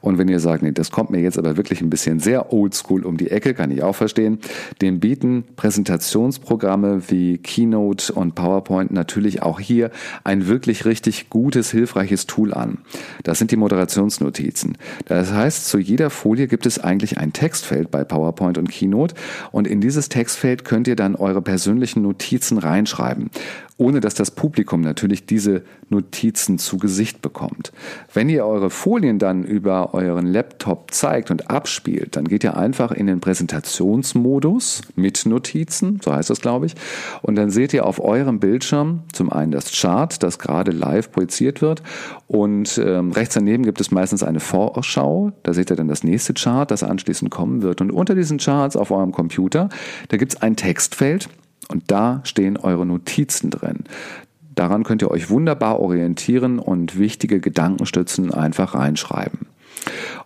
Und 0.00 0.18
wenn 0.18 0.28
ihr 0.28 0.40
sagt, 0.40 0.62
nee, 0.62 0.72
das 0.72 0.90
kommt 0.90 1.10
mir 1.10 1.20
jetzt 1.20 1.38
aber 1.38 1.56
wirklich 1.56 1.80
ein 1.80 1.90
bisschen 1.90 2.20
sehr 2.20 2.52
oldschool 2.52 3.04
um 3.04 3.16
die 3.16 3.30
Ecke, 3.30 3.54
kann 3.54 3.70
ich 3.70 3.82
auch 3.82 3.94
verstehen, 3.94 4.38
dem 4.82 5.00
bieten 5.00 5.44
Präsentationsprogramme 5.56 7.08
wie 7.08 7.38
Keynote 7.38 8.12
und 8.12 8.34
PowerPoint 8.34 8.90
natürlich 8.90 9.42
auch 9.42 9.60
hier 9.60 9.90
ein 10.24 10.46
wirklich 10.46 10.84
richtig 10.84 11.30
gutes, 11.30 11.70
hilfreiches 11.70 12.26
Tool 12.26 12.52
an. 12.52 12.78
Das 13.22 13.38
sind 13.38 13.50
die 13.50 13.56
Moderationsnotizen. 13.56 14.76
Das 15.06 15.32
heißt, 15.32 15.68
zu 15.68 15.78
jeder 15.78 16.10
Folie 16.10 16.48
gibt 16.48 16.66
es 16.66 16.78
eigentlich 16.78 17.18
ein 17.18 17.32
Textfeld 17.32 17.90
bei 17.90 18.04
PowerPoint 18.04 18.58
und 18.58 18.70
Keynote 18.70 19.03
Not. 19.04 19.14
Und 19.52 19.66
in 19.66 19.80
dieses 19.80 20.08
Textfeld 20.08 20.64
könnt 20.64 20.88
ihr 20.88 20.96
dann 20.96 21.14
eure 21.14 21.42
persönlichen 21.42 22.02
Notizen 22.02 22.58
reinschreiben, 22.58 23.30
ohne 23.76 24.00
dass 24.00 24.14
das 24.14 24.30
Publikum 24.30 24.82
natürlich 24.82 25.26
diese 25.26 25.62
Notizen 25.88 26.58
zu 26.58 26.78
Gesicht 26.78 27.22
bekommt. 27.22 27.72
Wenn 28.12 28.28
ihr 28.28 28.46
eure 28.46 28.70
Folien 28.70 29.18
dann 29.18 29.42
über 29.42 29.94
euren 29.94 30.26
Laptop 30.26 30.92
zeigt 30.92 31.30
und 31.30 31.50
abspielt, 31.50 32.14
dann 32.14 32.26
geht 32.26 32.44
ihr 32.44 32.56
einfach 32.56 32.92
in 32.92 33.06
den 33.06 33.20
Präsentationsmodus 33.20 34.82
mit 34.94 35.26
Notizen, 35.26 36.00
so 36.02 36.14
heißt 36.14 36.30
das 36.30 36.40
glaube 36.40 36.66
ich, 36.66 36.74
und 37.22 37.34
dann 37.34 37.50
seht 37.50 37.74
ihr 37.74 37.84
auf 37.84 38.00
eurem 38.00 38.38
Bildschirm 38.38 39.02
zum 39.12 39.32
einen 39.32 39.50
das 39.50 39.72
Chart, 39.72 40.22
das 40.22 40.38
gerade 40.38 40.70
live 40.70 41.10
projiziert 41.10 41.60
wird 41.60 41.82
und 42.28 42.78
ähm, 42.78 43.10
rechts 43.10 43.34
daneben 43.34 43.64
gibt 43.64 43.80
es 43.80 43.90
meistens 43.90 44.22
eine 44.22 44.40
Vorschau, 44.40 45.32
da 45.42 45.52
seht 45.52 45.70
ihr 45.70 45.76
dann 45.76 45.88
das 45.88 46.04
nächste 46.04 46.32
Chart, 46.34 46.70
das 46.70 46.84
anschließend 46.84 47.30
kommen 47.30 47.62
wird 47.62 47.80
und 47.80 47.90
unter 47.90 48.14
diesen 48.14 48.38
Charts 48.38 48.76
auf 48.76 48.92
eurem 48.92 49.10
Computer, 49.10 49.68
da 50.08 50.16
gibt 50.16 50.34
es 50.34 50.42
ein 50.42 50.54
Textfeld 50.54 51.28
und 51.68 51.90
da 51.90 52.20
stehen 52.24 52.56
eure 52.56 52.86
Notizen 52.86 53.50
drin. 53.50 53.84
Daran 54.54 54.84
könnt 54.84 55.02
ihr 55.02 55.10
euch 55.10 55.30
wunderbar 55.30 55.80
orientieren 55.80 56.58
und 56.58 56.98
wichtige 56.98 57.40
Gedankenstützen 57.40 58.32
einfach 58.32 58.74
reinschreiben. 58.74 59.46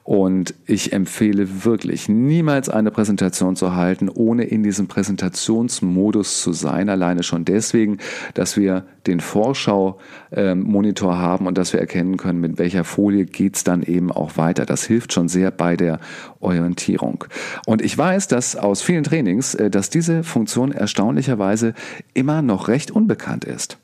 Und 0.05 0.55
ich 0.66 0.92
empfehle 0.92 1.64
wirklich, 1.64 2.09
niemals 2.09 2.68
eine 2.68 2.90
Präsentation 2.90 3.57
zu 3.57 3.75
halten, 3.75 4.09
ohne 4.09 4.44
in 4.44 4.62
diesem 4.62 4.88
Präsentationsmodus 4.88 6.40
zu 6.40 6.53
sein. 6.55 6.88
Alleine 6.88 7.23
schon 7.23 7.44
deswegen, 7.44 7.99
dass 8.33 8.57
wir 8.57 8.85
den 9.07 9.21
Vorschau-Monitor 9.21 11.18
haben 11.18 11.47
und 11.47 11.59
dass 11.59 11.73
wir 11.73 11.81
erkennen 11.81 12.16
können, 12.16 12.40
mit 12.40 12.59
welcher 12.59 12.85
Folie 12.85 13.27
geht's 13.27 13.64
dann 13.64 13.83
eben 13.83 14.11
auch 14.11 14.37
weiter. 14.37 14.64
Das 14.64 14.85
hilft 14.85 15.12
schon 15.12 15.29
sehr 15.29 15.51
bei 15.51 15.77
der 15.77 16.01
Orientierung. 16.40 17.25
Und 17.66 17.83
ich 17.83 17.97
weiß, 17.97 18.29
dass 18.29 18.57
aus 18.57 18.81
vielen 18.81 19.05
Trainings, 19.05 19.55
äh, 19.55 19.71
dass 19.71 19.90
diese 19.90 20.23
Funktion 20.23 20.73
erstaunlicherweise 20.73 21.75
immer 22.14 22.42
noch 22.42 22.68
recht 22.68 22.90
unbekannt 22.90 23.44
ist. 23.44 23.79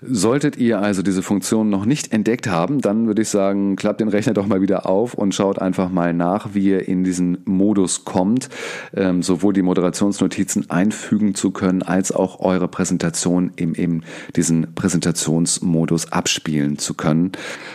Solltet 0.00 0.56
ihr 0.56 0.80
also 0.80 1.02
diese 1.02 1.22
Funktion 1.22 1.70
noch 1.70 1.84
nicht 1.84 2.12
entdeckt 2.12 2.48
haben, 2.48 2.80
dann 2.80 3.06
würde 3.06 3.22
ich 3.22 3.28
sagen, 3.28 3.76
klappt 3.76 4.00
den 4.00 4.08
Rechner 4.08 4.34
doch 4.34 4.46
mal 4.46 4.60
wieder 4.62 4.86
auf 4.86 5.14
und 5.14 5.34
schaut 5.34 5.58
einfach 5.58 5.90
mal 5.90 6.12
nach, 6.12 6.54
wie 6.54 6.70
ihr 6.70 6.88
in 6.88 7.04
diesen 7.04 7.38
Modus 7.44 8.04
kommt, 8.04 8.48
ähm, 8.94 9.22
sowohl 9.22 9.52
die 9.52 9.62
Moderationsnotizen 9.62 10.70
einfügen 10.70 11.34
zu 11.34 11.50
können, 11.50 11.82
als 11.82 12.12
auch 12.12 12.40
eure 12.40 12.68
Präsentation 12.68 13.52
im 13.56 13.74
eben 13.74 14.02
diesen 14.36 14.74
Präsentationsmodus 14.74 16.12
abspielen 16.12 16.78
zu 16.78 16.94
können. 16.94 17.32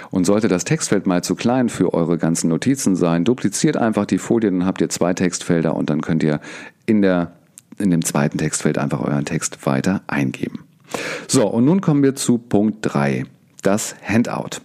Und 0.09 0.25
sollte 0.25 0.47
das 0.47 0.63
Textfeld 0.63 1.05
mal 1.05 1.23
zu 1.23 1.35
klein 1.35 1.69
für 1.69 1.93
eure 1.93 2.17
ganzen 2.17 2.49
Notizen 2.49 2.95
sein, 2.95 3.23
dupliziert 3.23 3.77
einfach 3.77 4.05
die 4.05 4.17
Folie, 4.17 4.51
dann 4.51 4.65
habt 4.65 4.81
ihr 4.81 4.89
zwei 4.89 5.13
Textfelder 5.13 5.75
und 5.75 5.89
dann 5.89 6.01
könnt 6.01 6.23
ihr 6.23 6.39
in 6.85 7.01
der 7.01 7.31
in 7.79 7.91
dem 7.91 8.03
zweiten 8.03 8.39
Textfeld 8.39 8.79
einfach 8.79 9.01
euren 9.01 9.25
Text 9.25 9.63
weiter 9.67 10.01
eingeben. 10.07 10.66
So, 11.27 11.47
und 11.47 11.65
nun 11.65 11.81
kommen 11.81 12.03
wir 12.03 12.15
zu 12.15 12.37
Punkt 12.37 12.79
3, 12.81 13.25
das 13.61 13.95
Handout. 14.03 14.61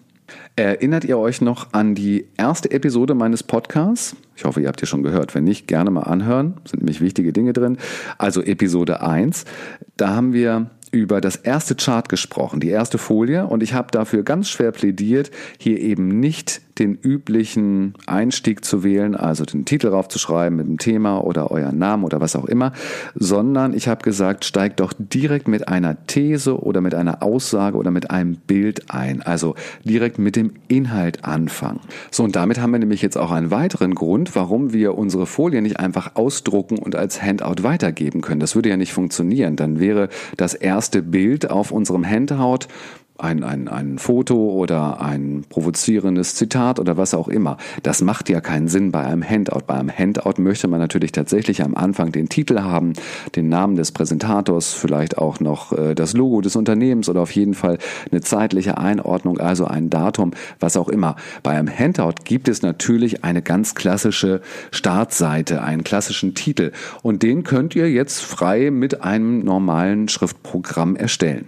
Erinnert 0.54 1.04
ihr 1.04 1.18
euch 1.18 1.40
noch 1.40 1.72
an 1.72 1.94
die 1.94 2.26
erste 2.36 2.70
Episode 2.70 3.14
meines 3.14 3.42
Podcasts? 3.42 4.14
Ich 4.36 4.44
hoffe, 4.44 4.60
ihr 4.60 4.68
habt 4.68 4.82
ihr 4.82 4.86
schon 4.86 5.02
gehört. 5.02 5.34
Wenn 5.34 5.44
nicht, 5.44 5.66
gerne 5.66 5.90
mal 5.90 6.02
anhören. 6.02 6.54
Sind 6.64 6.80
nämlich 6.80 7.00
wichtige 7.00 7.32
Dinge 7.32 7.52
drin. 7.52 7.78
Also 8.18 8.42
Episode 8.42 9.00
1. 9.00 9.44
Da 9.96 10.10
haben 10.10 10.32
wir 10.32 10.70
über 10.90 11.22
das 11.22 11.36
erste 11.36 11.74
Chart 11.74 12.08
gesprochen, 12.08 12.60
die 12.60 12.68
erste 12.68 12.98
Folie. 12.98 13.46
Und 13.46 13.62
ich 13.62 13.72
habe 13.72 13.88
dafür 13.90 14.24
ganz 14.24 14.50
schwer 14.50 14.72
plädiert, 14.72 15.30
hier 15.58 15.80
eben 15.80 16.20
nicht 16.20 16.60
den 16.82 16.98
üblichen 17.00 17.94
Einstieg 18.06 18.64
zu 18.64 18.82
wählen, 18.82 19.14
also 19.14 19.44
den 19.44 19.64
Titel 19.64 19.88
raufzuschreiben 19.88 20.56
mit 20.56 20.66
dem 20.66 20.78
Thema 20.78 21.18
oder 21.24 21.52
euren 21.52 21.78
Namen 21.78 22.02
oder 22.02 22.20
was 22.20 22.34
auch 22.34 22.46
immer, 22.46 22.72
sondern 23.14 23.72
ich 23.72 23.86
habe 23.86 24.02
gesagt, 24.02 24.44
steigt 24.44 24.80
doch 24.80 24.92
direkt 24.98 25.46
mit 25.46 25.68
einer 25.68 26.06
These 26.06 26.60
oder 26.60 26.80
mit 26.80 26.94
einer 26.94 27.22
Aussage 27.22 27.78
oder 27.78 27.92
mit 27.92 28.10
einem 28.10 28.34
Bild 28.34 28.90
ein, 28.90 29.22
also 29.22 29.54
direkt 29.84 30.18
mit 30.18 30.34
dem 30.34 30.54
Inhalt 30.66 31.24
anfangen. 31.24 31.80
So, 32.10 32.24
und 32.24 32.34
damit 32.34 32.60
haben 32.60 32.72
wir 32.72 32.80
nämlich 32.80 33.00
jetzt 33.00 33.16
auch 33.16 33.30
einen 33.30 33.52
weiteren 33.52 33.94
Grund, 33.94 34.34
warum 34.34 34.72
wir 34.72 34.98
unsere 34.98 35.26
Folie 35.26 35.62
nicht 35.62 35.78
einfach 35.78 36.16
ausdrucken 36.16 36.78
und 36.78 36.96
als 36.96 37.22
Handout 37.22 37.62
weitergeben 37.62 38.22
können. 38.22 38.40
Das 38.40 38.56
würde 38.56 38.70
ja 38.70 38.76
nicht 38.76 38.92
funktionieren. 38.92 39.54
Dann 39.54 39.78
wäre 39.78 40.08
das 40.36 40.54
erste 40.54 41.00
Bild 41.00 41.48
auf 41.48 41.70
unserem 41.70 42.04
Handout 42.04 42.66
ein, 43.22 43.44
ein, 43.44 43.68
ein 43.68 43.98
Foto 43.98 44.50
oder 44.50 45.00
ein 45.00 45.44
provozierendes 45.48 46.34
Zitat 46.34 46.78
oder 46.78 46.96
was 46.96 47.14
auch 47.14 47.28
immer. 47.28 47.56
Das 47.82 48.02
macht 48.02 48.28
ja 48.28 48.40
keinen 48.40 48.68
Sinn 48.68 48.90
bei 48.90 49.04
einem 49.04 49.22
Handout. 49.22 49.62
Bei 49.66 49.74
einem 49.74 49.90
Handout 49.90 50.40
möchte 50.40 50.68
man 50.68 50.80
natürlich 50.80 51.12
tatsächlich 51.12 51.62
am 51.62 51.74
Anfang 51.74 52.12
den 52.12 52.28
Titel 52.28 52.60
haben, 52.60 52.94
den 53.36 53.48
Namen 53.48 53.76
des 53.76 53.92
Präsentators, 53.92 54.72
vielleicht 54.72 55.18
auch 55.18 55.40
noch 55.40 55.72
äh, 55.72 55.94
das 55.94 56.14
Logo 56.14 56.40
des 56.40 56.56
Unternehmens 56.56 57.08
oder 57.08 57.20
auf 57.20 57.30
jeden 57.32 57.54
Fall 57.54 57.78
eine 58.10 58.20
zeitliche 58.20 58.78
Einordnung, 58.78 59.38
also 59.38 59.66
ein 59.66 59.88
Datum, 59.88 60.32
was 60.58 60.76
auch 60.76 60.88
immer. 60.88 61.16
Bei 61.42 61.52
einem 61.52 61.68
Handout 61.68 62.24
gibt 62.24 62.48
es 62.48 62.62
natürlich 62.62 63.24
eine 63.24 63.42
ganz 63.42 63.74
klassische 63.74 64.40
Startseite, 64.70 65.62
einen 65.62 65.84
klassischen 65.84 66.34
Titel 66.34 66.72
und 67.02 67.22
den 67.22 67.44
könnt 67.44 67.76
ihr 67.76 67.90
jetzt 67.90 68.22
frei 68.22 68.70
mit 68.70 69.02
einem 69.02 69.44
normalen 69.44 70.08
Schriftprogramm 70.08 70.96
erstellen. 70.96 71.46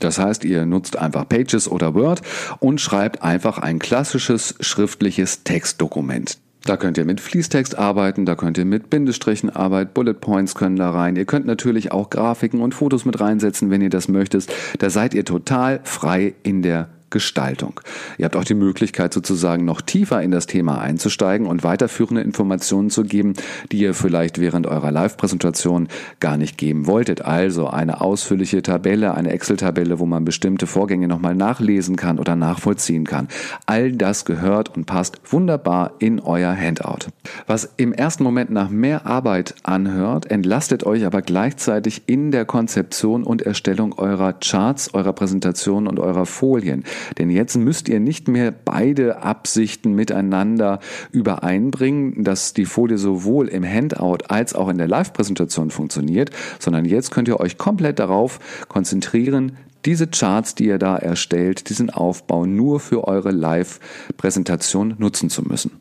Das 0.00 0.18
heißt, 0.18 0.44
ihr 0.44 0.66
nutzt 0.66 0.98
einfach 0.98 1.28
Pages 1.28 1.68
oder 1.68 1.94
Word 1.94 2.22
und 2.58 2.80
schreibt 2.80 3.22
einfach 3.22 3.58
ein 3.58 3.78
klassisches 3.78 4.54
schriftliches 4.60 5.44
Textdokument. 5.44 6.38
Da 6.64 6.76
könnt 6.76 6.98
ihr 6.98 7.06
mit 7.06 7.20
Fließtext 7.22 7.78
arbeiten, 7.78 8.26
da 8.26 8.34
könnt 8.34 8.58
ihr 8.58 8.66
mit 8.66 8.90
Bindestrichen 8.90 9.48
arbeiten, 9.48 9.92
Bullet 9.94 10.14
Points 10.14 10.54
können 10.54 10.76
da 10.76 10.90
rein. 10.90 11.16
Ihr 11.16 11.24
könnt 11.24 11.46
natürlich 11.46 11.90
auch 11.90 12.10
Grafiken 12.10 12.60
und 12.60 12.74
Fotos 12.74 13.06
mit 13.06 13.18
reinsetzen, 13.18 13.70
wenn 13.70 13.80
ihr 13.80 13.88
das 13.88 14.08
möchtet. 14.08 14.46
Da 14.78 14.90
seid 14.90 15.14
ihr 15.14 15.24
total 15.24 15.80
frei 15.84 16.34
in 16.42 16.60
der 16.62 16.90
Gestaltung. 17.10 17.80
Ihr 18.18 18.24
habt 18.24 18.36
auch 18.36 18.44
die 18.44 18.54
Möglichkeit 18.54 19.12
sozusagen 19.12 19.64
noch 19.64 19.80
tiefer 19.80 20.22
in 20.22 20.30
das 20.30 20.46
Thema 20.46 20.80
einzusteigen 20.80 21.46
und 21.46 21.64
weiterführende 21.64 22.22
Informationen 22.22 22.90
zu 22.90 23.02
geben, 23.02 23.34
die 23.72 23.78
ihr 23.78 23.94
vielleicht 23.94 24.40
während 24.40 24.66
eurer 24.66 24.90
Live-Präsentation 24.90 25.88
gar 26.20 26.36
nicht 26.36 26.56
geben 26.58 26.86
wolltet. 26.86 27.22
Also 27.22 27.68
eine 27.68 28.00
ausführliche 28.00 28.62
Tabelle, 28.62 29.14
eine 29.14 29.30
Excel-Tabelle, 29.30 29.98
wo 29.98 30.06
man 30.06 30.24
bestimmte 30.24 30.66
Vorgänge 30.66 31.08
nochmal 31.08 31.34
nachlesen 31.34 31.96
kann 31.96 32.18
oder 32.18 32.36
nachvollziehen 32.36 33.04
kann. 33.04 33.28
All 33.66 33.92
das 33.92 34.24
gehört 34.24 34.76
und 34.76 34.86
passt 34.86 35.20
wunderbar 35.30 35.92
in 35.98 36.20
euer 36.20 36.54
Handout. 36.54 37.10
Was 37.46 37.68
im 37.76 37.92
ersten 37.92 38.22
Moment 38.22 38.50
nach 38.50 38.70
mehr 38.70 39.06
Arbeit 39.06 39.54
anhört, 39.62 40.30
entlastet 40.30 40.84
euch 40.84 41.04
aber 41.04 41.22
gleichzeitig 41.22 42.02
in 42.06 42.30
der 42.30 42.44
Konzeption 42.44 43.24
und 43.24 43.42
Erstellung 43.42 43.98
eurer 43.98 44.32
Charts, 44.34 44.94
eurer 44.94 45.12
Präsentation 45.12 45.86
und 45.86 45.98
eurer 45.98 46.26
Folien. 46.26 46.84
Denn 47.18 47.30
jetzt 47.30 47.56
müsst 47.56 47.88
ihr 47.88 48.00
nicht 48.00 48.28
mehr 48.28 48.52
beide 48.52 49.22
Absichten 49.22 49.94
miteinander 49.94 50.80
übereinbringen, 51.12 52.24
dass 52.24 52.52
die 52.52 52.64
Folie 52.64 52.98
sowohl 52.98 53.48
im 53.48 53.64
Handout 53.64 54.24
als 54.28 54.54
auch 54.54 54.68
in 54.68 54.78
der 54.78 54.88
Live-Präsentation 54.88 55.70
funktioniert, 55.70 56.30
sondern 56.58 56.84
jetzt 56.84 57.10
könnt 57.10 57.28
ihr 57.28 57.40
euch 57.40 57.58
komplett 57.58 57.98
darauf 57.98 58.38
konzentrieren, 58.68 59.56
diese 59.84 60.06
Charts, 60.06 60.54
die 60.54 60.66
ihr 60.66 60.78
da 60.78 60.96
erstellt, 60.96 61.68
diesen 61.68 61.90
Aufbau 61.90 62.46
nur 62.46 62.80
für 62.80 63.06
eure 63.06 63.30
Live-Präsentation 63.30 64.94
nutzen 64.98 65.30
zu 65.30 65.42
müssen. 65.42 65.72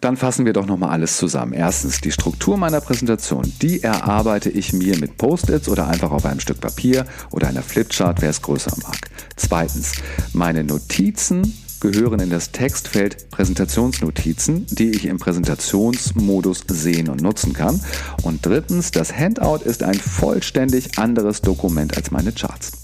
Dann 0.00 0.16
fassen 0.16 0.46
wir 0.46 0.52
doch 0.52 0.66
nochmal 0.66 0.90
alles 0.90 1.16
zusammen. 1.16 1.52
Erstens, 1.52 2.00
die 2.00 2.12
Struktur 2.12 2.56
meiner 2.56 2.80
Präsentation, 2.80 3.52
die 3.60 3.82
erarbeite 3.82 4.50
ich 4.50 4.72
mir 4.72 4.98
mit 4.98 5.16
Post-its 5.18 5.68
oder 5.68 5.88
einfach 5.88 6.10
auf 6.10 6.24
einem 6.24 6.40
Stück 6.40 6.60
Papier 6.60 7.06
oder 7.30 7.48
einer 7.48 7.62
Flipchart, 7.62 8.22
wer 8.22 8.30
es 8.30 8.42
größer 8.42 8.74
mag. 8.82 8.98
Zweitens, 9.36 9.92
meine 10.32 10.64
Notizen 10.64 11.54
gehören 11.80 12.20
in 12.20 12.30
das 12.30 12.52
Textfeld 12.52 13.28
Präsentationsnotizen, 13.30 14.66
die 14.70 14.90
ich 14.90 15.06
im 15.06 15.18
Präsentationsmodus 15.18 16.64
sehen 16.68 17.08
und 17.08 17.20
nutzen 17.20 17.52
kann. 17.52 17.80
Und 18.22 18.46
drittens, 18.46 18.92
das 18.92 19.12
Handout 19.12 19.64
ist 19.64 19.82
ein 19.82 19.94
vollständig 19.94 20.98
anderes 20.98 21.42
Dokument 21.42 21.96
als 21.96 22.12
meine 22.12 22.30
Charts. 22.30 22.81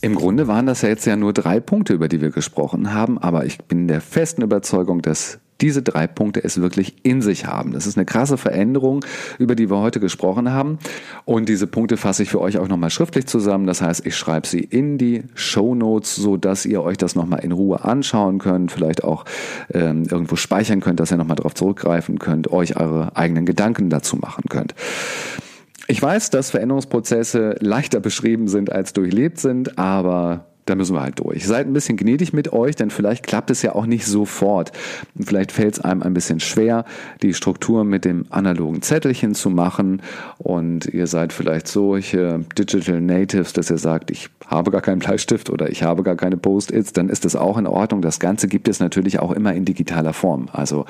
Im 0.00 0.14
Grunde 0.14 0.46
waren 0.46 0.66
das 0.66 0.82
ja 0.82 0.88
jetzt 0.88 1.06
ja 1.06 1.16
nur 1.16 1.32
drei 1.32 1.58
Punkte, 1.58 1.92
über 1.92 2.06
die 2.08 2.20
wir 2.20 2.30
gesprochen 2.30 2.94
haben, 2.94 3.18
aber 3.18 3.46
ich 3.46 3.58
bin 3.58 3.88
der 3.88 4.00
festen 4.00 4.42
Überzeugung, 4.42 5.02
dass 5.02 5.40
diese 5.60 5.82
drei 5.82 6.06
Punkte 6.06 6.42
es 6.44 6.60
wirklich 6.60 7.04
in 7.04 7.20
sich 7.20 7.46
haben. 7.46 7.72
Das 7.72 7.86
ist 7.88 7.96
eine 7.96 8.04
krasse 8.04 8.36
Veränderung, 8.36 9.04
über 9.38 9.56
die 9.56 9.68
wir 9.68 9.78
heute 9.78 9.98
gesprochen 9.98 10.52
haben. 10.52 10.78
Und 11.24 11.48
diese 11.48 11.66
Punkte 11.66 11.96
fasse 11.96 12.22
ich 12.22 12.30
für 12.30 12.40
euch 12.40 12.58
auch 12.58 12.68
nochmal 12.68 12.90
schriftlich 12.90 13.26
zusammen. 13.26 13.66
Das 13.66 13.82
heißt, 13.82 14.06
ich 14.06 14.16
schreibe 14.16 14.46
sie 14.46 14.60
in 14.60 14.98
die 14.98 15.24
Show 15.34 15.74
Notes, 15.74 16.14
so 16.14 16.36
dass 16.36 16.64
ihr 16.64 16.82
euch 16.82 16.96
das 16.96 17.16
nochmal 17.16 17.40
in 17.40 17.50
Ruhe 17.50 17.84
anschauen 17.84 18.38
könnt, 18.38 18.70
vielleicht 18.70 19.02
auch 19.02 19.24
ähm, 19.72 20.04
irgendwo 20.08 20.36
speichern 20.36 20.80
könnt, 20.80 21.00
dass 21.00 21.10
ihr 21.10 21.16
nochmal 21.16 21.36
darauf 21.36 21.54
zurückgreifen 21.54 22.20
könnt, 22.20 22.52
euch 22.52 22.76
eure 22.76 23.16
eigenen 23.16 23.44
Gedanken 23.44 23.90
dazu 23.90 24.16
machen 24.16 24.44
könnt. 24.48 24.74
Ich 25.90 26.02
weiß, 26.02 26.28
dass 26.28 26.50
Veränderungsprozesse 26.50 27.56
leichter 27.60 27.98
beschrieben 27.98 28.46
sind 28.46 28.70
als 28.70 28.92
durchlebt 28.92 29.38
sind, 29.38 29.78
aber 29.78 30.44
da 30.68 30.74
müssen 30.74 30.94
wir 30.94 31.02
halt 31.02 31.18
durch. 31.18 31.46
Seid 31.46 31.66
ein 31.66 31.72
bisschen 31.72 31.96
gnädig 31.96 32.32
mit 32.32 32.52
euch, 32.52 32.76
denn 32.76 32.90
vielleicht 32.90 33.26
klappt 33.26 33.50
es 33.50 33.62
ja 33.62 33.74
auch 33.74 33.86
nicht 33.86 34.06
sofort. 34.06 34.72
Vielleicht 35.18 35.52
fällt 35.52 35.74
es 35.74 35.80
einem 35.80 36.02
ein 36.02 36.14
bisschen 36.14 36.40
schwer, 36.40 36.84
die 37.22 37.34
Struktur 37.34 37.84
mit 37.84 38.04
dem 38.04 38.26
analogen 38.30 38.82
Zettelchen 38.82 39.34
zu 39.34 39.50
machen 39.50 40.02
und 40.38 40.86
ihr 40.86 41.06
seid 41.06 41.32
vielleicht 41.32 41.68
solche 41.68 42.44
Digital 42.58 43.00
Natives, 43.00 43.52
dass 43.52 43.70
ihr 43.70 43.78
sagt, 43.78 44.10
ich 44.10 44.28
habe 44.46 44.70
gar 44.70 44.80
keinen 44.80 44.98
Bleistift 44.98 45.50
oder 45.50 45.70
ich 45.70 45.82
habe 45.82 46.02
gar 46.02 46.16
keine 46.16 46.36
Post-its, 46.36 46.92
dann 46.92 47.08
ist 47.08 47.24
das 47.24 47.36
auch 47.36 47.58
in 47.58 47.66
Ordnung. 47.66 48.02
Das 48.02 48.18
Ganze 48.18 48.48
gibt 48.48 48.68
es 48.68 48.80
natürlich 48.80 49.20
auch 49.20 49.32
immer 49.32 49.52
in 49.54 49.64
digitaler 49.64 50.12
Form. 50.12 50.48
Also 50.52 50.86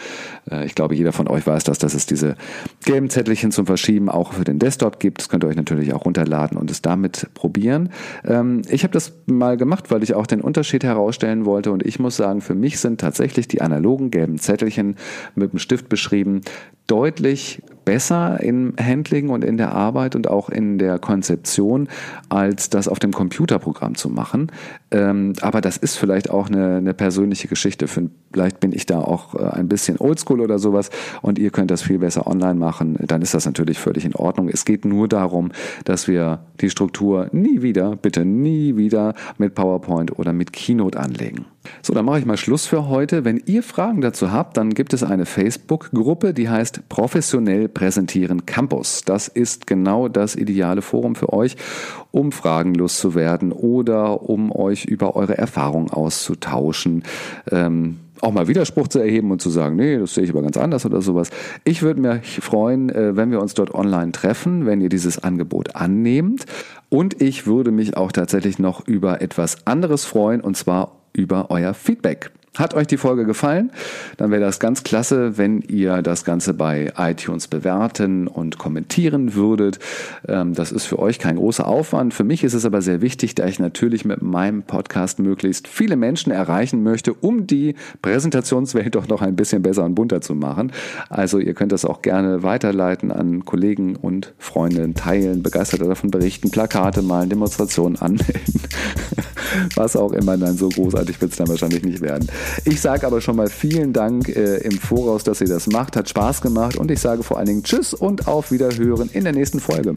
äh, 0.51 0.65
ich 0.67 0.75
glaube, 0.75 0.95
jeder 0.95 1.13
von 1.13 1.29
euch 1.29 1.47
weiß 1.47 1.65
das, 1.65 1.79
dass 1.79 1.95
es 1.95 2.07
diese 2.07 2.37
gelben 2.85 3.11
Zettelchen 3.11 3.53
zum 3.53 3.67
Verschieben 3.67 4.09
auch 4.09 4.33
für 4.33 4.45
den 4.45 4.59
Desktop 4.59 5.01
gibt. 5.01 5.21
Das 5.21 5.29
könnt 5.29 5.45
ihr 5.45 5.49
euch 5.49 5.57
natürlich 5.57 5.93
auch 5.93 6.05
runterladen 6.05 6.57
und 6.57 6.71
es 6.71 6.83
damit 6.83 7.29
probieren. 7.35 7.91
Ähm, 8.25 8.63
ich 8.69 8.85
habe 8.85 8.93
das 8.93 9.13
mal 9.27 9.57
gemacht 9.57 9.68
gemacht, 9.69 9.91
weil 9.91 10.03
ich 10.03 10.15
auch 10.15 10.27
den 10.27 10.41
Unterschied 10.41 10.83
herausstellen 10.83 11.45
wollte. 11.45 11.71
Und 11.73 11.85
ich 11.85 11.99
muss 11.99 12.17
sagen, 12.17 12.41
für 12.41 12.55
mich 12.55 12.81
sind 12.81 13.01
tatsächlich 13.01 13.49
die 13.49 13.61
analogen 13.61 14.11
gelben 14.11 14.39
Zettelchen 14.39 14.97
mit 15.35 15.53
dem 15.53 15.59
Stift 15.59 15.91
beschrieben 15.91 16.41
deutlich 16.87 17.63
besser 17.89 18.39
im 18.43 18.75
Handling 18.79 19.31
und 19.31 19.43
in 19.43 19.57
der 19.57 19.73
Arbeit 19.73 20.15
und 20.15 20.29
auch 20.29 20.51
in 20.51 20.77
der 20.77 20.99
Konzeption, 20.99 21.89
als 22.29 22.69
das 22.69 22.87
auf 22.87 22.99
dem 22.99 23.13
Computerprogramm 23.13 23.95
zu 23.95 24.11
machen. 24.11 24.53
Ähm, 24.91 25.33
aber 25.41 25.63
das 25.63 25.79
ist 25.79 25.97
vielleicht 25.97 26.29
auch 26.29 26.49
eine, 26.49 26.77
eine 26.77 26.93
persönliche 26.93 27.49
Geschichte. 27.49 27.89
Vielleicht 27.89 28.61
bin 28.61 28.73
ich 28.73 28.85
da 28.85 29.01
auch 29.01 29.35
äh, 29.35 29.39
ein 29.39 29.69
bisschen 29.69 29.97
oldschool 29.99 30.41
oder 30.43 30.59
sowas 30.59 30.91
und 31.23 31.39
ihr 31.39 31.51
könnt 31.51 31.71
das 31.71 31.81
viel 31.81 31.99
besser 31.99 32.27
online 32.27 32.57
machen. 32.57 32.99
Dann 33.07 33.23
ist 33.23 33.33
das 33.33 33.47
natürlich 33.47 33.79
völlig 33.79 34.05
in 34.05 34.15
Ordnung. 34.15 34.51
Es 34.51 34.67
geht 34.67 34.85
nur 34.85 35.09
darum, 35.09 35.51
dass 35.85 36.07
wir 36.07 36.41
die 36.61 36.69
Struktur 36.69 37.29
nie 37.33 37.63
wieder, 37.63 37.97
bitte 37.97 38.27
nie 38.27 38.77
wieder 38.77 39.15
mit 39.39 39.55
PowerPoint 39.55 40.19
oder 40.19 40.35
mit 40.35 40.53
Keynote 40.53 40.99
anlegen. 40.99 41.47
So, 41.83 41.93
dann 41.93 42.07
mache 42.07 42.19
ich 42.19 42.25
mal 42.25 42.39
Schluss 42.39 42.65
für 42.65 42.89
heute. 42.89 43.25
Wenn 43.27 43.43
ihr 43.45 43.63
Fragen 43.63 44.01
dazu 44.01 44.33
habt, 44.33 44.57
dann 44.57 44.71
gibt 44.71 44.95
es 44.95 45.03
eine 45.03 45.27
Facebook-Gruppe, 45.27 46.33
die 46.33 46.49
heißt 46.49 46.59
heißt 46.59 46.89
Professionell 46.89 47.69
Präsentieren 47.79 48.45
Campus. 48.45 49.03
Das 49.05 49.29
ist 49.29 49.69
genau 49.69 50.09
das 50.09 50.35
ideale 50.35 50.83
Forum 50.83 51.15
für 51.15 51.33
euch, 51.33 51.55
um 52.11 52.33
fragenlos 52.33 52.99
zu 52.99 53.15
werden 53.15 53.53
oder 53.53 54.29
um 54.29 54.51
euch 54.51 54.85
über 54.85 55.15
eure 55.15 55.39
Erfahrungen 55.39 55.89
auszutauschen. 55.89 57.05
Ähm, 57.53 57.99
auch 58.21 58.33
mal 58.33 58.49
Widerspruch 58.49 58.89
zu 58.89 58.99
erheben 58.99 59.31
und 59.31 59.41
zu 59.41 59.49
sagen, 59.49 59.77
nee, 59.77 59.97
das 59.97 60.15
sehe 60.15 60.25
ich 60.25 60.31
aber 60.31 60.43
ganz 60.43 60.57
anders 60.57 60.87
oder 60.87 61.01
sowas. 61.01 61.31
Ich 61.63 61.83
würde 61.83 62.01
mich 62.01 62.41
freuen, 62.43 62.89
äh, 62.89 63.15
wenn 63.15 63.31
wir 63.31 63.41
uns 63.41 63.55
dort 63.55 63.73
online 63.73 64.11
treffen, 64.11 64.67
wenn 64.67 64.81
ihr 64.81 64.89
dieses 64.89 65.23
Angebot 65.23 65.77
annehmt. 65.77 66.47
Und 66.89 67.23
ich 67.23 67.47
würde 67.47 67.71
mich 67.71 67.97
auch 67.97 68.11
tatsächlich 68.11 68.59
noch 68.59 68.89
über 68.89 69.23
etwas 69.23 69.69
anderes 69.69 70.05
freuen, 70.05 70.41
und 70.41 70.57
zwar 70.57 70.97
über 71.13 71.53
euer 71.53 71.75
Feedback. 71.75 72.33
Hat 72.59 72.75
euch 72.75 72.89
die 72.89 72.97
Folge 72.97 73.25
gefallen? 73.25 73.71
Dann 74.17 74.33
wäre 74.33 74.41
das 74.41 74.59
ganz 74.59 74.83
klasse, 74.83 75.39
wenn 75.39 75.63
ihr 75.63 76.03
das 76.03 76.25
Ganze 76.25 76.55
bei 76.55 76.93
iTunes 76.99 77.47
bewerten 77.47 78.27
und 78.27 78.59
kommentieren 78.59 79.35
würdet. 79.35 79.79
Ähm, 80.27 80.55
das 80.55 80.73
ist 80.73 80.87
für 80.87 80.99
euch 80.99 81.21
kein 81.21 81.37
großer 81.37 81.69
Aufwand. 81.69 82.15
Für 82.15 82.25
mich 82.25 82.43
ist 82.43 82.55
es 82.55 82.65
aber 82.65 82.83
sehr 82.83 83.01
wichtig, 83.01 83.37
da 83.37 83.47
ich 83.47 83.61
natürlich 83.61 84.05
mit 84.05 84.23
meinem 84.23 84.65
Podcast 84.65 85.21
möglichst 85.21 85.69
viele 85.69 85.95
Menschen 85.95 86.33
erreichen 86.33 86.83
möchte, 86.83 87.15
um 87.15 87.47
die 87.47 87.77
Präsentationswelt 88.03 88.93
doch 88.97 89.07
noch 89.07 89.23
ein 89.23 89.37
bisschen 89.37 89.63
besser 89.63 89.85
und 89.85 89.95
bunter 89.95 90.21
zu 90.21 90.35
machen. 90.35 90.73
Also 91.11 91.39
ihr 91.39 91.55
könnt 91.55 91.71
das 91.71 91.85
auch 91.85 92.03
gerne 92.03 92.43
weiterleiten 92.43 93.13
an 93.13 93.45
Kollegen 93.45 93.95
und 93.95 94.35
Freunde, 94.37 94.93
teilen, 94.95 95.45
begeistert 95.45 95.83
davon 95.83 96.11
berichten, 96.11 96.51
Plakate 96.51 97.03
malen, 97.03 97.31
Demonstrationen 97.31 97.97
anmelden. 98.01 98.61
Was 99.77 99.95
auch 99.95 100.13
immer 100.13 100.37
dann 100.37 100.57
so 100.57 100.69
großartig 100.69 101.21
wird 101.21 101.31
es 101.31 101.39
dann 101.39 101.49
wahrscheinlich 101.49 101.85
nicht 101.85 102.01
werden. 102.01 102.29
Ich 102.65 102.81
sage 102.81 103.07
aber 103.07 103.21
schon 103.21 103.37
mal 103.37 103.49
vielen 103.49 103.93
Dank 103.93 104.29
äh, 104.29 104.59
im 104.59 104.79
Voraus, 104.79 105.25
dass 105.25 105.41
ihr 105.41 105.49
das 105.49 105.67
macht. 105.67 105.97
Hat 105.97 106.09
Spaß 106.09 106.41
gemacht 106.41 106.77
und 106.77 106.91
ich 106.91 107.01
sage 107.01 107.23
vor 107.23 107.39
allen 107.39 107.47
Dingen 107.47 107.63
Tschüss 107.63 107.95
und 107.95 108.29
auf 108.29 108.51
Wiederhören 108.51 109.11
in 109.13 109.25
der 109.25 109.33
nächsten 109.33 109.61
Folge. 109.61 109.95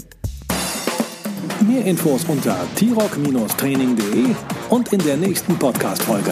Mehr 1.67 1.85
Infos 1.85 2.25
unter 2.27 2.57
t-rock-training.de 2.75 4.35
und 4.69 4.91
in 4.93 4.99
der 4.99 5.17
nächsten 5.17 5.57
Podcast-Folge. 5.57 6.31